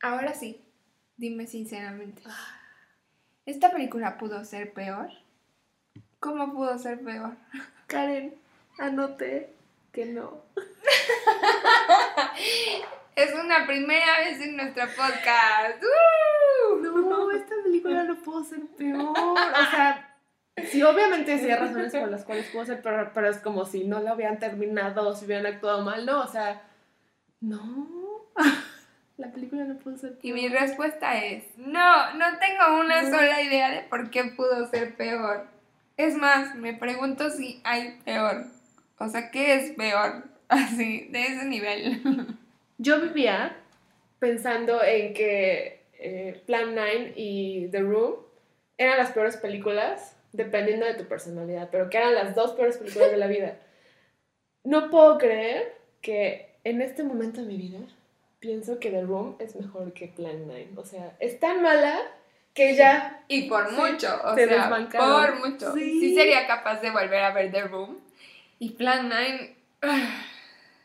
Ahora 0.00 0.34
sí, 0.34 0.64
dime 1.16 1.46
sinceramente. 1.46 2.22
¿Esta 3.46 3.70
película 3.70 4.16
pudo 4.16 4.44
ser 4.44 4.72
peor? 4.72 5.10
¿Cómo 6.20 6.52
pudo 6.52 6.78
ser 6.78 7.00
peor? 7.00 7.36
Karen, 7.86 8.34
anoté 8.78 9.54
que 9.92 10.06
no. 10.06 10.42
es 13.16 13.32
una 13.34 13.66
primera 13.66 14.18
vez 14.20 14.40
en 14.40 14.56
nuestro 14.56 14.84
podcast. 14.96 15.82
No, 16.82 17.30
esta 17.30 17.54
película 17.62 18.02
no 18.04 18.16
pudo 18.16 18.42
ser 18.44 18.66
peor. 18.76 19.14
O 19.16 19.70
sea, 19.70 20.16
sí, 20.66 20.82
obviamente 20.82 21.38
sí 21.38 21.50
hay 21.50 21.56
razones 21.56 21.92
por 21.92 22.10
las 22.10 22.24
cuales 22.24 22.46
pudo 22.46 22.64
ser 22.64 22.82
peor, 22.82 23.12
pero 23.14 23.28
es 23.28 23.38
como 23.38 23.64
si 23.64 23.84
no 23.84 24.00
la 24.00 24.14
hubieran 24.14 24.38
terminado 24.38 25.08
o 25.08 25.14
si 25.14 25.26
hubieran 25.26 25.46
actuado 25.46 25.82
mal, 25.82 26.04
¿no? 26.04 26.20
O 26.20 26.26
sea, 26.26 26.62
no. 27.40 27.88
La 29.16 29.30
película 29.30 29.62
no 29.62 29.78
pudo 29.78 29.96
ser 29.96 30.18
peor. 30.18 30.24
Y 30.24 30.32
mi 30.32 30.48
respuesta 30.48 31.22
es, 31.24 31.44
no, 31.56 32.14
no 32.14 32.24
tengo 32.40 32.80
una 32.80 33.02
sola 33.08 33.42
idea 33.42 33.70
de 33.70 33.82
por 33.82 34.10
qué 34.10 34.24
pudo 34.24 34.68
ser 34.68 34.96
peor. 34.96 35.46
Es 35.96 36.16
más, 36.16 36.56
me 36.56 36.74
pregunto 36.74 37.30
si 37.30 37.60
hay 37.62 38.00
peor. 38.04 38.46
O 38.98 39.08
sea, 39.08 39.30
¿qué 39.30 39.54
es 39.54 39.72
peor? 39.72 40.24
Así, 40.48 41.08
de 41.10 41.22
ese 41.22 41.44
nivel. 41.46 42.02
Yo 42.78 43.00
vivía 43.00 43.56
pensando 44.18 44.82
en 44.82 45.14
que 45.14 45.84
eh, 45.98 46.42
Plan 46.46 46.74
9 46.74 47.14
y 47.16 47.68
The 47.68 47.80
Room 47.80 48.16
eran 48.78 48.98
las 48.98 49.12
peores 49.12 49.36
películas, 49.36 50.16
dependiendo 50.32 50.86
de 50.86 50.94
tu 50.94 51.04
personalidad, 51.04 51.68
pero 51.70 51.88
que 51.90 51.98
eran 51.98 52.14
las 52.14 52.34
dos 52.34 52.52
peores 52.52 52.76
películas 52.76 53.10
de 53.10 53.16
la 53.16 53.26
vida. 53.26 53.56
No 54.64 54.90
puedo 54.90 55.18
creer 55.18 55.74
que 56.00 56.54
en 56.64 56.82
este 56.82 57.02
momento 57.02 57.40
de 57.40 57.46
mi 57.46 57.56
vida 57.56 57.80
pienso 58.40 58.78
que 58.78 58.90
The 58.90 59.02
Room 59.02 59.36
es 59.38 59.56
mejor 59.56 59.92
que 59.92 60.08
Plan 60.08 60.46
9. 60.46 60.68
O 60.76 60.84
sea, 60.84 61.16
es 61.20 61.40
tan 61.40 61.62
mala 61.62 61.98
que 62.52 62.74
ya... 62.76 63.24
Y 63.28 63.48
por 63.48 63.72
mucho, 63.72 64.08
o 64.24 64.34
sea, 64.34 64.86
por 64.90 65.38
mucho. 65.38 65.72
Sí. 65.74 66.14
sería 66.14 66.46
capaz 66.46 66.80
de 66.80 66.90
volver 66.90 67.24
a 67.24 67.32
ver 67.32 67.50
The 67.50 67.62
Room. 67.62 68.03
Y 68.58 68.70
Plan 68.70 69.08
9... 69.08 69.56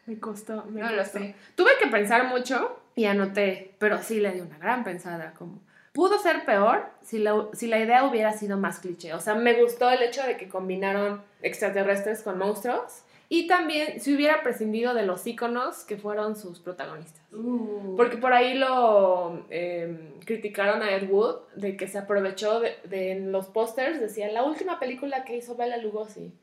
Me 0.05 0.19
costó, 0.19 0.65
me 0.65 0.81
no 0.81 0.89
lo 0.89 1.05
sé. 1.05 1.35
Tuve 1.55 1.71
que 1.79 1.87
pensar 1.87 2.29
mucho 2.29 2.81
y 2.95 3.05
anoté, 3.05 3.75
pero 3.77 4.01
sí 4.01 4.19
le 4.19 4.31
di 4.31 4.41
una 4.41 4.57
gran 4.57 4.83
pensada, 4.83 5.33
como 5.37 5.61
pudo 5.93 6.17
ser 6.17 6.45
peor 6.45 6.89
si 7.01 7.19
la, 7.19 7.47
si 7.53 7.67
la 7.67 7.79
idea 7.79 8.05
hubiera 8.05 8.33
sido 8.33 8.57
más 8.57 8.79
cliché. 8.79 9.13
O 9.13 9.19
sea, 9.19 9.35
me 9.35 9.53
gustó 9.61 9.89
el 9.89 10.01
hecho 10.01 10.23
de 10.23 10.37
que 10.37 10.49
combinaron 10.49 11.21
extraterrestres 11.41 12.23
con 12.23 12.37
monstruos 12.37 13.03
y 13.31 13.45
también 13.45 13.99
si 13.99 14.15
hubiera 14.15 14.41
prescindido 14.41 14.95
de 14.95 15.05
los 15.05 15.25
iconos 15.27 15.83
que 15.85 15.97
fueron 15.97 16.35
sus 16.35 16.59
protagonistas. 16.59 17.21
Uh. 17.31 17.95
Porque 17.95 18.17
por 18.17 18.33
ahí 18.33 18.55
lo 18.55 19.45
em, 19.51 20.19
criticaron 20.25 20.81
a 20.81 20.95
Ed 20.95 21.07
Wood 21.07 21.35
de 21.55 21.77
que 21.77 21.87
se 21.87 21.99
aprovechó 21.99 22.59
de, 22.59 23.19
los 23.19 23.45
pósters, 23.45 23.99
decía 23.99 24.31
la 24.31 24.43
última 24.43 24.79
película 24.79 25.25
que 25.25 25.37
hizo 25.37 25.55
Bela 25.55 25.77
Lugosi. 25.77 26.33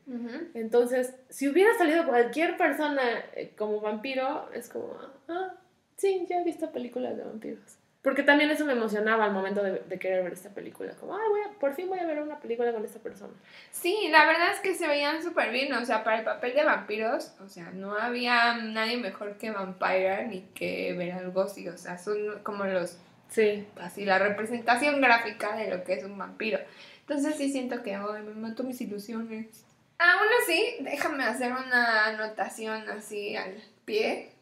Entonces, 0.53 1.13
si 1.27 1.49
hubiera 1.49 1.77
salido 1.77 2.05
cualquier 2.07 2.55
persona 2.55 3.03
eh, 3.35 3.51
como 3.57 3.81
vampiro, 3.81 4.49
es 4.53 4.69
como, 4.69 4.95
ah, 5.27 5.55
sí, 5.97 6.25
ya 6.29 6.39
he 6.39 6.43
visto 6.45 6.71
películas 6.71 7.17
de 7.17 7.23
vampiros. 7.25 7.76
Porque 8.07 8.23
también 8.23 8.49
eso 8.49 8.63
me 8.63 8.71
emocionaba 8.71 9.25
al 9.25 9.33
momento 9.33 9.61
de, 9.61 9.99
querer 9.99 10.23
ver 10.23 10.31
esta 10.31 10.49
película. 10.51 10.93
Como, 10.93 11.17
ay, 11.17 11.27
voy 11.27 11.41
por 11.59 11.75
fin 11.75 11.89
voy 11.89 11.99
a 11.99 12.05
ver 12.05 12.21
una 12.21 12.39
película 12.39 12.71
con 12.71 12.85
esta 12.85 12.99
persona. 12.99 13.33
Sí, 13.69 14.07
la 14.09 14.25
verdad 14.25 14.53
es 14.53 14.61
que 14.61 14.75
se 14.75 14.87
veían 14.87 15.21
súper 15.21 15.51
bien. 15.51 15.73
O 15.73 15.85
sea, 15.85 16.05
para 16.05 16.19
el 16.19 16.23
papel 16.23 16.55
de 16.55 16.63
vampiros, 16.63 17.33
o 17.43 17.49
sea, 17.49 17.69
no 17.71 17.97
había 17.97 18.59
nadie 18.59 18.95
mejor 18.95 19.37
que 19.37 19.51
Vampire 19.51 20.25
ni 20.25 20.43
que 20.55 20.93
Bela 20.97 21.21
Lugosi. 21.21 21.67
O 21.67 21.77
sea, 21.77 21.97
son 21.97 22.39
como 22.43 22.63
los. 22.63 22.97
Sí. 23.27 23.67
Así, 23.81 24.05
la 24.05 24.19
representación 24.19 25.01
gráfica 25.01 25.57
de 25.57 25.69
lo 25.69 25.83
que 25.83 25.95
es 25.95 26.05
un 26.05 26.17
vampiro. 26.17 26.59
Entonces 27.01 27.35
sí 27.35 27.51
siento 27.51 27.83
que, 27.83 27.95
ay, 27.95 28.23
me 28.23 28.35
mato 28.35 28.63
mis 28.63 28.79
ilusiones. 28.79 29.65
Aún 29.99 30.29
así, 30.41 30.77
déjame 30.79 31.25
hacer 31.25 31.51
una 31.51 32.05
anotación 32.05 32.89
así 32.89 33.35
al 33.35 33.61
pie 33.83 34.36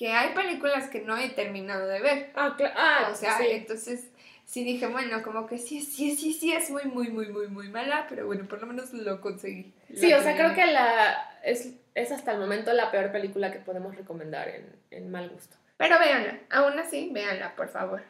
que 0.00 0.10
hay 0.10 0.32
películas 0.32 0.88
que 0.88 1.02
no 1.02 1.18
he 1.18 1.28
terminado 1.28 1.86
de 1.86 2.00
ver. 2.00 2.30
Ah, 2.34 2.54
claro. 2.56 2.74
Ah, 2.74 3.08
o 3.12 3.14
sea, 3.14 3.38
entonces 3.42 4.10
sí 4.46 4.64
dije, 4.64 4.86
bueno, 4.86 5.22
como 5.22 5.46
que 5.46 5.58
sí, 5.58 5.82
sí, 5.82 6.16
sí, 6.16 6.32
sí, 6.32 6.54
es 6.54 6.70
muy, 6.70 6.84
muy, 6.84 7.10
muy, 7.10 7.28
muy, 7.28 7.48
muy 7.48 7.68
mala, 7.68 8.06
pero 8.08 8.24
bueno, 8.24 8.46
por 8.48 8.62
lo 8.62 8.66
menos 8.66 8.94
lo 8.94 9.20
conseguí. 9.20 9.74
Sí, 9.94 10.10
o 10.14 10.22
sea, 10.22 10.34
creo 10.36 10.54
que 10.54 10.64
la 10.64 11.38
es, 11.44 11.74
es, 11.94 12.12
hasta 12.12 12.32
el 12.32 12.38
momento 12.38 12.72
la 12.72 12.90
peor 12.90 13.12
película 13.12 13.52
que 13.52 13.58
podemos 13.58 13.94
recomendar 13.94 14.48
en, 14.48 14.74
en 14.90 15.10
mal 15.10 15.28
gusto. 15.28 15.58
Pero 15.76 15.98
véanla, 15.98 16.38
aún 16.48 16.78
así, 16.78 17.10
véanla, 17.12 17.54
por 17.54 17.68
favor. 17.68 18.02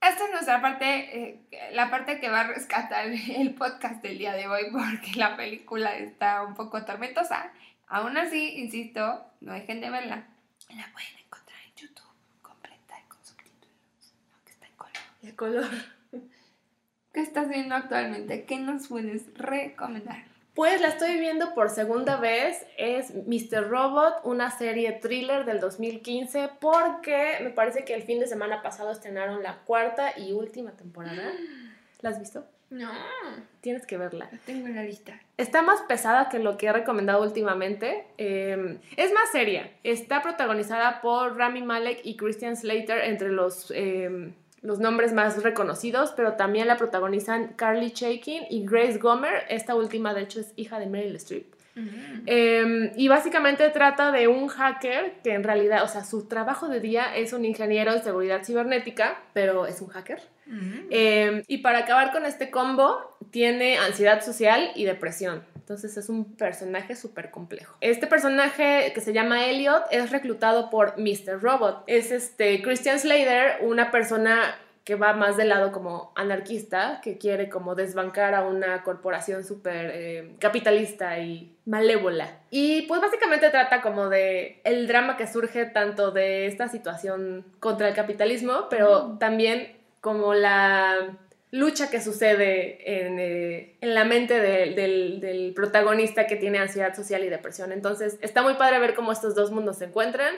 esta 0.00 0.24
es 0.24 0.30
nuestra 0.32 0.60
parte, 0.60 0.84
eh, 1.16 1.70
la 1.74 1.92
parte 1.92 2.18
que 2.18 2.28
va 2.28 2.40
a 2.40 2.48
rescatar 2.48 3.06
el 3.36 3.54
podcast 3.54 4.02
del 4.02 4.18
día 4.18 4.32
de 4.32 4.48
hoy 4.48 4.64
porque 4.72 5.12
la 5.14 5.36
película 5.36 5.96
está 5.96 6.42
un 6.42 6.56
poco 6.56 6.84
tormentosa. 6.84 7.52
Aún 7.86 8.16
así, 8.16 8.58
insisto, 8.58 9.24
no 9.40 9.52
dejen 9.52 9.80
de 9.80 9.90
verla. 9.90 10.33
La 10.70 10.90
pueden 10.92 11.18
encontrar 11.24 11.58
en 11.66 11.74
YouTube 11.74 12.12
completa 12.42 12.94
y 13.00 13.08
con 13.08 13.24
subtítulos, 13.24 14.14
aunque 14.32 14.52
está 14.52 14.66
en 14.66 14.76
color. 14.76 14.92
El 15.22 15.36
color. 15.36 15.70
¿Qué 17.12 17.20
estás 17.20 17.48
viendo 17.48 17.74
actualmente? 17.74 18.44
¿Qué 18.44 18.58
nos 18.58 18.88
puedes 18.88 19.32
recomendar? 19.34 20.24
Pues 20.54 20.80
la 20.80 20.88
estoy 20.88 21.18
viendo 21.18 21.52
por 21.54 21.68
segunda 21.68 22.16
vez. 22.16 22.64
Es 22.78 23.12
Mr. 23.14 23.68
Robot, 23.68 24.20
una 24.24 24.50
serie 24.50 24.92
thriller 24.92 25.44
del 25.44 25.60
2015, 25.60 26.50
porque 26.60 27.38
me 27.42 27.50
parece 27.50 27.84
que 27.84 27.94
el 27.94 28.02
fin 28.02 28.20
de 28.20 28.26
semana 28.28 28.62
pasado 28.62 28.92
estrenaron 28.92 29.42
la 29.42 29.58
cuarta 29.64 30.18
y 30.18 30.32
última 30.32 30.72
temporada. 30.72 31.32
¿La 32.02 32.10
has 32.10 32.20
visto? 32.20 32.46
No, 32.74 32.90
Tienes 33.60 33.86
que 33.86 33.96
verla. 33.96 34.28
la 34.32 34.38
tengo 34.38 34.66
en 34.66 34.74
la 34.74 34.82
lista. 34.82 35.20
Está 35.36 35.62
más 35.62 35.80
pesada 35.82 36.28
que 36.28 36.40
lo 36.40 36.56
que 36.56 36.66
he 36.66 36.72
recomendado 36.72 37.22
últimamente. 37.22 38.04
Eh, 38.18 38.78
es 38.96 39.12
más 39.12 39.30
seria. 39.30 39.70
Está 39.84 40.22
protagonizada 40.22 41.00
por 41.00 41.36
Rami 41.36 41.62
Malek 41.62 42.00
y 42.02 42.16
Christian 42.16 42.56
Slater 42.56 43.04
entre 43.04 43.30
los, 43.30 43.72
eh, 43.76 44.32
los 44.62 44.80
nombres 44.80 45.12
más 45.12 45.40
reconocidos, 45.44 46.12
pero 46.16 46.32
también 46.32 46.66
la 46.66 46.76
protagonizan 46.76 47.52
Carly 47.54 47.92
Chaikin 47.92 48.42
y 48.50 48.66
Grace 48.66 48.98
Gomer. 48.98 49.44
Esta 49.48 49.76
última, 49.76 50.12
de 50.12 50.22
hecho, 50.22 50.40
es 50.40 50.52
hija 50.56 50.80
de 50.80 50.86
Meryl 50.86 51.14
Streep. 51.14 51.46
Eh, 52.26 52.92
y 52.96 53.08
básicamente 53.08 53.68
trata 53.70 54.12
de 54.12 54.28
un 54.28 54.48
hacker 54.48 55.14
que 55.22 55.34
en 55.34 55.42
realidad, 55.42 55.82
o 55.82 55.88
sea, 55.88 56.04
su 56.04 56.28
trabajo 56.28 56.68
de 56.68 56.80
día 56.80 57.16
es 57.16 57.32
un 57.32 57.44
ingeniero 57.44 57.92
de 57.92 58.02
seguridad 58.02 58.44
cibernética, 58.44 59.22
pero 59.32 59.66
es 59.66 59.80
un 59.80 59.88
hacker. 59.88 60.20
Eh, 60.90 61.42
y 61.48 61.58
para 61.58 61.80
acabar 61.80 62.12
con 62.12 62.26
este 62.26 62.50
combo, 62.50 63.16
tiene 63.30 63.78
ansiedad 63.78 64.22
social 64.22 64.70
y 64.74 64.84
depresión. 64.84 65.42
Entonces 65.56 65.96
es 65.96 66.10
un 66.10 66.36
personaje 66.36 66.94
súper 66.94 67.30
complejo. 67.30 67.76
Este 67.80 68.06
personaje 68.06 68.92
que 68.94 69.00
se 69.00 69.14
llama 69.14 69.46
Elliot 69.46 69.84
es 69.90 70.10
reclutado 70.10 70.68
por 70.68 70.98
Mr. 70.98 71.40
Robot. 71.40 71.84
Es 71.86 72.10
este 72.10 72.60
Christian 72.60 73.00
Slater, 73.00 73.62
una 73.62 73.90
persona 73.90 74.54
que 74.84 74.96
va 74.96 75.14
más 75.14 75.36
del 75.38 75.48
lado 75.48 75.72
como 75.72 76.12
anarquista, 76.14 77.00
que 77.02 77.16
quiere 77.16 77.48
como 77.48 77.74
desbancar 77.74 78.34
a 78.34 78.42
una 78.42 78.82
corporación 78.82 79.42
súper 79.42 79.90
eh, 79.94 80.34
capitalista 80.38 81.18
y 81.18 81.56
malévola. 81.64 82.40
Y 82.50 82.82
pues 82.82 83.00
básicamente 83.00 83.48
trata 83.48 83.80
como 83.80 84.10
de 84.10 84.60
el 84.64 84.86
drama 84.86 85.16
que 85.16 85.26
surge 85.26 85.64
tanto 85.64 86.10
de 86.10 86.46
esta 86.46 86.68
situación 86.68 87.46
contra 87.60 87.88
el 87.88 87.94
capitalismo, 87.94 88.66
pero 88.68 89.16
también 89.18 89.74
como 90.02 90.34
la 90.34 91.16
lucha 91.50 91.88
que 91.88 92.00
sucede 92.02 93.06
en, 93.06 93.18
eh, 93.18 93.76
en 93.80 93.94
la 93.94 94.04
mente 94.04 94.38
de- 94.40 94.72
del, 94.74 95.20
del 95.20 95.52
protagonista 95.54 96.26
que 96.26 96.36
tiene 96.36 96.58
ansiedad 96.58 96.94
social 96.94 97.24
y 97.24 97.28
depresión. 97.30 97.72
Entonces 97.72 98.18
está 98.20 98.42
muy 98.42 98.54
padre 98.54 98.80
ver 98.80 98.94
cómo 98.94 99.12
estos 99.12 99.34
dos 99.34 99.50
mundos 99.50 99.78
se 99.78 99.86
encuentran. 99.86 100.34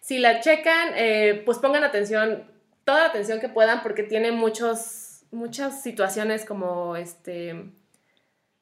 Si 0.00 0.18
la 0.18 0.40
checan, 0.40 0.90
eh, 0.96 1.42
pues 1.44 1.58
pongan 1.58 1.84
atención, 1.84 2.44
toda 2.84 3.00
la 3.00 3.06
atención 3.06 3.40
que 3.40 3.48
puedan, 3.48 3.82
porque 3.82 4.02
tiene 4.02 4.32
muchos, 4.32 5.22
muchas 5.30 5.82
situaciones 5.82 6.44
como 6.44 6.96
este 6.96 7.72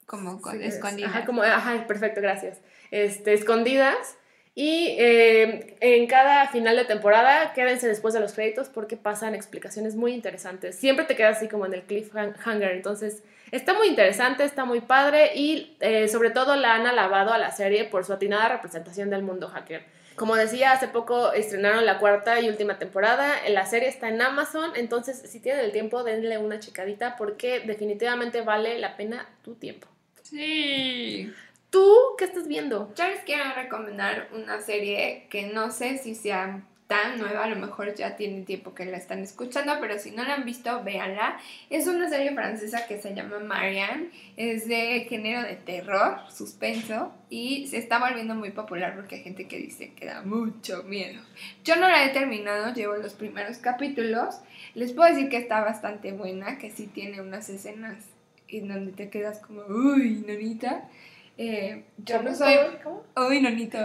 Como 0.06 0.40
con, 0.40 0.58
Sí, 0.58 0.64
escondida. 0.64 1.08
Ajá, 1.08 1.24
como, 1.24 1.42
ajá, 1.42 1.86
perfecto, 1.86 2.20
gracias. 2.20 2.60
Este, 2.90 3.34
escondidas. 3.34 4.16
Y 4.60 4.96
eh, 4.98 5.76
en 5.80 6.08
cada 6.08 6.48
final 6.48 6.74
de 6.74 6.84
temporada, 6.84 7.52
quédense 7.52 7.86
después 7.86 8.12
de 8.12 8.18
los 8.18 8.32
créditos 8.32 8.68
porque 8.68 8.96
pasan 8.96 9.36
explicaciones 9.36 9.94
muy 9.94 10.12
interesantes. 10.12 10.74
Siempre 10.74 11.04
te 11.04 11.14
quedas 11.14 11.36
así 11.36 11.46
como 11.46 11.64
en 11.64 11.74
el 11.74 11.82
cliffhanger. 11.82 12.72
Entonces, 12.72 13.22
está 13.52 13.74
muy 13.74 13.86
interesante, 13.86 14.42
está 14.42 14.64
muy 14.64 14.80
padre 14.80 15.30
y 15.36 15.76
eh, 15.78 16.08
sobre 16.08 16.30
todo 16.30 16.56
la 16.56 16.74
han 16.74 16.88
alabado 16.88 17.32
a 17.32 17.38
la 17.38 17.52
serie 17.52 17.84
por 17.84 18.04
su 18.04 18.12
atinada 18.12 18.48
representación 18.48 19.10
del 19.10 19.22
mundo 19.22 19.46
hacker. 19.46 19.84
Como 20.18 20.34
decía, 20.34 20.72
hace 20.72 20.88
poco 20.88 21.32
estrenaron 21.32 21.86
la 21.86 21.98
cuarta 21.98 22.40
y 22.40 22.48
última 22.48 22.78
temporada. 22.78 23.36
La 23.48 23.64
serie 23.66 23.88
está 23.88 24.08
en 24.08 24.20
Amazon, 24.20 24.72
entonces 24.74 25.22
si 25.30 25.40
tienen 25.40 25.64
el 25.64 25.72
tiempo, 25.72 26.02
denle 26.02 26.38
una 26.38 26.58
checadita 26.58 27.16
porque 27.16 27.60
definitivamente 27.60 28.42
vale 28.42 28.78
la 28.78 28.96
pena 28.96 29.28
tu 29.42 29.54
tiempo. 29.54 29.86
Sí. 30.22 31.32
¿Tú 31.70 31.94
qué 32.18 32.24
estás 32.24 32.48
viendo? 32.48 32.92
Yo 32.96 33.06
les 33.06 33.20
quiero 33.20 33.44
recomendar 33.54 34.28
una 34.32 34.60
serie 34.60 35.26
que 35.30 35.44
no 35.44 35.70
sé 35.70 35.98
si 35.98 36.14
sea 36.14 36.62
tan 36.88 37.18
nueva, 37.18 37.44
a 37.44 37.48
lo 37.48 37.56
mejor 37.56 37.94
ya 37.94 38.16
tiene 38.16 38.42
tiempo 38.42 38.74
que 38.74 38.86
la 38.86 38.96
están 38.96 39.18
escuchando, 39.18 39.74
pero 39.78 39.98
si 39.98 40.10
no 40.10 40.24
la 40.24 40.36
han 40.36 40.46
visto, 40.46 40.82
véanla. 40.82 41.38
Es 41.68 41.86
una 41.86 42.08
serie 42.08 42.32
francesa 42.32 42.86
que 42.86 42.98
se 42.98 43.14
llama 43.14 43.38
Marianne, 43.40 44.08
es 44.38 44.66
de 44.66 45.06
género 45.06 45.42
de 45.42 45.56
terror, 45.56 46.18
suspenso, 46.34 47.12
y 47.28 47.66
se 47.66 47.76
está 47.76 47.98
volviendo 47.98 48.34
muy 48.34 48.52
popular 48.52 48.94
porque 48.96 49.16
hay 49.16 49.22
gente 49.22 49.46
que 49.46 49.58
dice 49.58 49.92
que 49.92 50.06
da 50.06 50.22
mucho 50.22 50.82
miedo. 50.84 51.20
Yo 51.62 51.76
no 51.76 51.88
la 51.88 52.04
he 52.04 52.08
terminado, 52.08 52.72
llevo 52.72 52.96
los 52.96 53.12
primeros 53.12 53.58
capítulos. 53.58 54.40
Les 54.74 54.92
puedo 54.94 55.12
decir 55.12 55.28
que 55.28 55.36
está 55.36 55.60
bastante 55.60 56.12
buena, 56.12 56.56
que 56.56 56.70
sí 56.70 56.86
tiene 56.86 57.20
unas 57.20 57.50
escenas 57.50 58.02
en 58.48 58.66
donde 58.66 58.92
te 58.92 59.10
quedas 59.10 59.40
como, 59.40 59.60
uy, 59.66 60.24
nonita. 60.26 60.88
Eh, 61.36 61.84
yo 61.98 62.22
no 62.22 62.34
soy 62.34 62.54
¿Cómo? 62.82 63.04
Uy, 63.28 63.42
nonito. 63.42 63.78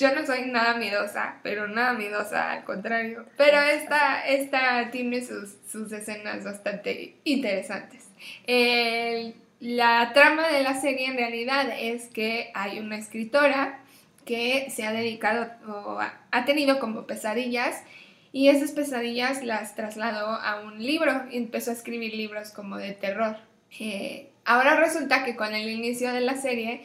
Yo 0.00 0.14
no 0.14 0.24
soy 0.24 0.46
nada 0.46 0.74
miedosa, 0.78 1.36
pero 1.42 1.68
nada 1.68 1.92
miedosa, 1.92 2.52
al 2.52 2.64
contrario. 2.64 3.26
Pero 3.36 3.60
esta, 3.60 4.26
esta 4.26 4.90
tiene 4.90 5.22
sus, 5.24 5.56
sus 5.70 5.92
escenas 5.92 6.42
bastante 6.42 7.16
interesantes. 7.24 8.08
El- 8.46 9.34
la 9.60 10.12
trama 10.14 10.48
de 10.48 10.62
la 10.62 10.80
serie 10.80 11.06
en 11.06 11.16
realidad 11.18 11.66
es 11.78 12.06
que 12.06 12.50
hay 12.54 12.78
una 12.78 12.96
escritora 12.96 13.80
que 14.24 14.70
se 14.70 14.86
ha 14.86 14.92
dedicado 14.92 15.50
o 15.68 16.00
ha, 16.00 16.18
ha 16.30 16.44
tenido 16.46 16.78
como 16.80 17.06
pesadillas 17.06 17.82
y 18.32 18.48
esas 18.48 18.72
pesadillas 18.72 19.42
las 19.44 19.74
trasladó 19.74 20.28
a 20.28 20.60
un 20.62 20.82
libro 20.82 21.24
y 21.30 21.36
empezó 21.36 21.72
a 21.72 21.74
escribir 21.74 22.14
libros 22.14 22.52
como 22.52 22.78
de 22.78 22.92
terror. 22.92 23.36
Eh, 23.78 24.30
ahora 24.46 24.76
resulta 24.76 25.24
que 25.24 25.36
con 25.36 25.54
el 25.54 25.68
inicio 25.68 26.10
de 26.14 26.20
la 26.22 26.36
serie 26.36 26.82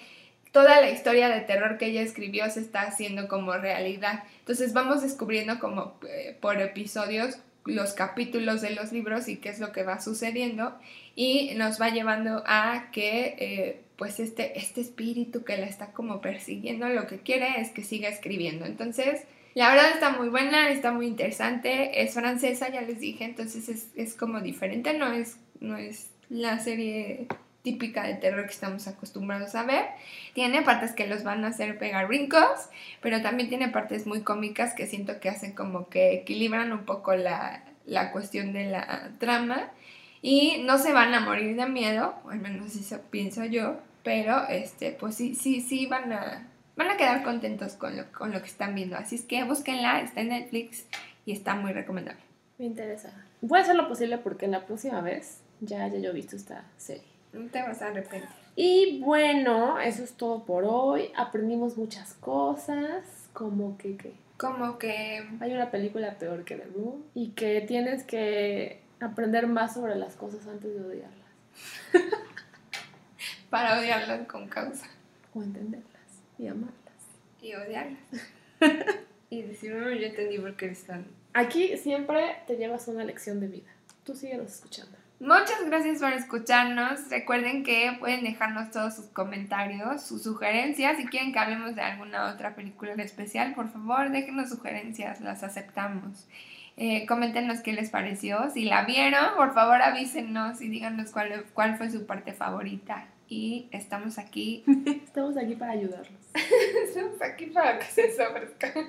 toda 0.55 0.79
la 0.79 0.89
historia 0.89 1.27
de 1.27 1.41
terror 1.41 1.77
que 1.77 1.87
ella 1.87 2.01
escribió 2.01 2.49
se 2.49 2.61
está 2.61 2.83
haciendo 2.83 3.27
como 3.27 3.51
realidad. 3.51 4.23
Entonces 4.39 4.71
vamos 4.71 5.01
descubriendo 5.01 5.59
como 5.59 5.99
eh, 6.07 6.37
por 6.39 6.61
episodios 6.61 7.39
los 7.65 7.91
capítulos 7.91 8.61
de 8.61 8.69
los 8.69 8.93
libros 8.93 9.27
y 9.27 9.35
qué 9.35 9.49
es 9.49 9.59
lo 9.59 9.73
que 9.73 9.83
va 9.83 9.99
sucediendo 9.99 10.73
y 11.13 11.51
nos 11.57 11.81
va 11.81 11.89
llevando 11.89 12.41
a 12.47 12.89
que 12.93 13.35
eh, 13.37 13.81
pues 13.97 14.21
este, 14.21 14.57
este 14.57 14.79
espíritu 14.79 15.43
que 15.43 15.57
la 15.57 15.65
está 15.65 15.91
como 15.91 16.21
persiguiendo 16.21 16.87
lo 16.87 17.05
que 17.05 17.19
quiere 17.19 17.59
es 17.59 17.71
que 17.71 17.83
siga 17.83 18.07
escribiendo. 18.07 18.63
Entonces 18.63 19.23
la 19.55 19.67
verdad 19.67 19.91
está 19.91 20.11
muy 20.11 20.29
buena, 20.29 20.69
está 20.69 20.93
muy 20.93 21.07
interesante, 21.07 22.01
es 22.01 22.13
francesa, 22.13 22.69
ya 22.69 22.81
les 22.81 23.01
dije, 23.01 23.25
entonces 23.25 23.67
es, 23.67 23.89
es 23.97 24.13
como 24.13 24.39
diferente, 24.39 24.97
no 24.97 25.11
es, 25.11 25.35
no 25.59 25.75
es 25.75 26.11
la 26.29 26.59
serie 26.59 27.27
típica 27.65 28.03
de 28.03 28.13
terror 28.13 28.45
que 28.45 28.53
estamos 28.53 28.87
acostumbrados 28.87 29.55
a 29.55 29.63
ver. 29.63 29.85
Tiene 30.33 30.61
partes 30.61 30.93
que 30.93 31.07
los 31.07 31.23
van 31.23 31.43
a 31.43 31.49
hacer 31.49 31.77
pegar 31.79 32.07
brincos, 32.07 32.69
pero 33.01 33.21
también 33.21 33.49
tiene 33.49 33.67
partes 33.69 34.05
muy 34.05 34.21
cómicas 34.21 34.75
que 34.75 34.85
siento 34.85 35.19
que 35.19 35.29
hacen 35.29 35.53
como 35.53 35.89
que 35.89 36.13
equilibran 36.13 36.71
un 36.71 36.85
poco 36.85 37.15
la, 37.15 37.63
la 37.85 38.11
cuestión 38.11 38.53
de 38.53 38.69
la 38.69 39.11
trama 39.17 39.71
y 40.21 40.63
no 40.63 40.77
se 40.77 40.93
van 40.93 41.13
a 41.15 41.19
morir 41.19 41.55
de 41.55 41.65
miedo, 41.65 42.15
o 42.23 42.29
al 42.29 42.39
menos 42.39 42.75
eso 42.75 43.01
pienso 43.09 43.43
yo, 43.45 43.79
pero 44.03 44.47
este, 44.47 44.91
pues 44.91 45.15
sí, 45.15 45.33
sí, 45.33 45.59
sí 45.59 45.87
van 45.87 46.13
a, 46.13 46.47
van 46.75 46.89
a 46.91 46.97
quedar 46.97 47.23
contentos 47.23 47.73
con 47.73 47.97
lo, 47.97 48.11
con 48.11 48.31
lo 48.31 48.39
que 48.41 48.47
están 48.47 48.75
viendo. 48.75 48.95
Así 48.95 49.15
es 49.15 49.23
que 49.23 49.43
búsquenla, 49.43 50.01
está 50.01 50.21
en 50.21 50.29
Netflix 50.29 50.85
y 51.25 51.31
está 51.31 51.55
muy 51.55 51.73
recomendable. 51.73 52.21
Me 52.59 52.65
interesa. 52.65 53.11
Voy 53.41 53.59
a 53.59 53.63
hacer 53.63 53.75
lo 53.75 53.87
posible 53.87 54.19
porque 54.19 54.47
la 54.47 54.65
próxima 54.65 55.01
vez 55.01 55.41
ya 55.61 55.83
haya 55.83 55.99
yo 55.99 56.13
visto 56.13 56.35
esta 56.35 56.63
serie. 56.77 57.14
No 57.35 57.49
te 57.49 57.61
vas 57.61 57.81
a 57.81 57.87
arrepentir. 57.87 58.29
Y 58.55 59.01
bueno, 59.01 59.77
eso 59.79 60.03
es 60.03 60.13
todo 60.13 60.45
por 60.45 60.63
hoy. 60.63 61.11
Aprendimos 61.17 61.75
muchas 61.75 62.13
cosas, 62.13 63.03
como 63.33 63.77
que, 63.77 63.97
que 63.97 64.13
Como 64.37 64.77
que 64.77 65.27
hay 65.41 65.53
una 65.53 65.69
película 65.69 66.17
peor 66.17 66.45
que 66.45 66.55
The 66.55 66.65
Room 66.73 67.03
y 67.13 67.31
que 67.31 67.59
tienes 67.61 68.03
que 68.03 68.79
aprender 69.01 69.47
más 69.47 69.73
sobre 69.73 69.95
las 69.95 70.15
cosas 70.15 70.47
antes 70.47 70.73
de 70.73 70.81
odiarlas 70.81 71.25
para 73.49 73.77
odiarlas 73.77 74.25
con 74.27 74.47
causa 74.47 74.87
o 75.33 75.43
entenderlas 75.43 75.91
y 76.37 76.47
amarlas. 76.47 76.73
y 77.41 77.53
odiarlas. 77.53 77.99
y 79.29 79.41
decir, 79.41 79.73
no, 79.75 79.91
yo 79.91 80.07
entendí 80.07 80.39
por 80.39 80.55
qué 80.55 80.65
eres 80.67 80.85
tan... 80.85 81.05
Aquí 81.33 81.75
siempre 81.75 82.37
te 82.47 82.55
llevas 82.55 82.87
una 82.87 83.03
lección 83.03 83.41
de 83.41 83.47
vida. 83.47 83.69
Tú 84.05 84.15
síguenos 84.15 84.53
escuchando. 84.53 84.97
Muchas 85.19 85.65
gracias 85.65 85.99
por 85.99 86.11
escucharnos. 86.11 87.09
Recuerden 87.09 87.63
que 87.63 87.95
pueden 87.99 88.23
dejarnos 88.23 88.71
todos 88.71 88.95
sus 88.95 89.05
comentarios, 89.05 90.01
sus 90.01 90.23
sugerencias. 90.23 90.97
Si 90.97 91.05
quieren 91.05 91.31
que 91.31 91.39
hablemos 91.39 91.73
de 91.75 91.81
alguna 91.81 92.33
otra 92.33 92.53
película 92.53 92.91
en 92.91 92.99
especial, 92.99 93.53
por 93.53 93.69
favor, 93.69 94.09
déjenos 94.11 94.49
sugerencias, 94.49 95.21
las 95.21 95.41
aceptamos. 95.43 96.27
Eh, 96.75 97.05
coméntenos 97.05 97.61
qué 97.61 97.71
les 97.71 97.89
pareció. 97.89 98.49
Si 98.49 98.65
la 98.65 98.83
vieron, 98.83 99.35
por 99.37 99.53
favor 99.53 99.81
avísenos 99.81 100.61
y 100.61 100.67
díganos 100.67 101.11
cuál, 101.11 101.45
cuál 101.53 101.77
fue 101.77 101.89
su 101.89 102.05
parte 102.05 102.33
favorita. 102.33 103.05
Y 103.27 103.67
estamos 103.71 104.17
aquí. 104.17 104.63
Estamos 105.05 105.37
aquí 105.37 105.55
para 105.55 105.71
ayudarlos. 105.71 106.19
estamos 106.87 107.21
aquí 107.21 107.47
para 107.47 107.79
que 107.79 107.85
se 107.85 108.25
ofrezca. 108.25 108.73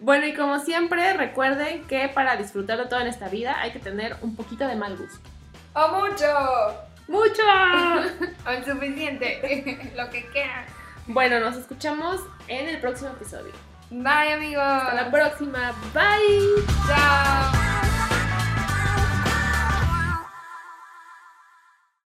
Bueno, 0.00 0.26
y 0.26 0.32
como 0.32 0.60
siempre, 0.60 1.12
recuerden 1.14 1.84
que 1.88 2.08
para 2.08 2.36
disfrutarlo 2.36 2.88
todo 2.88 3.00
en 3.00 3.08
esta 3.08 3.28
vida 3.28 3.60
hay 3.60 3.72
que 3.72 3.80
tener 3.80 4.14
un 4.22 4.36
poquito 4.36 4.64
de 4.64 4.76
mal 4.76 4.96
gusto. 4.96 5.28
¡O 5.74 5.88
mucho! 5.88 6.24
¡Mucho! 7.08 7.42
o 8.46 8.50
el 8.50 8.64
suficiente, 8.64 9.90
lo 9.96 10.08
que 10.08 10.24
quieran. 10.26 10.66
Bueno, 11.08 11.40
nos 11.40 11.56
escuchamos 11.56 12.20
en 12.46 12.68
el 12.68 12.80
próximo 12.80 13.10
episodio. 13.10 13.52
Bye 13.90 14.34
amigos. 14.34 14.62
Hasta 14.62 14.94
la 14.94 15.10
próxima. 15.10 15.74
Bye. 15.92 16.64
Chao. 16.86 17.87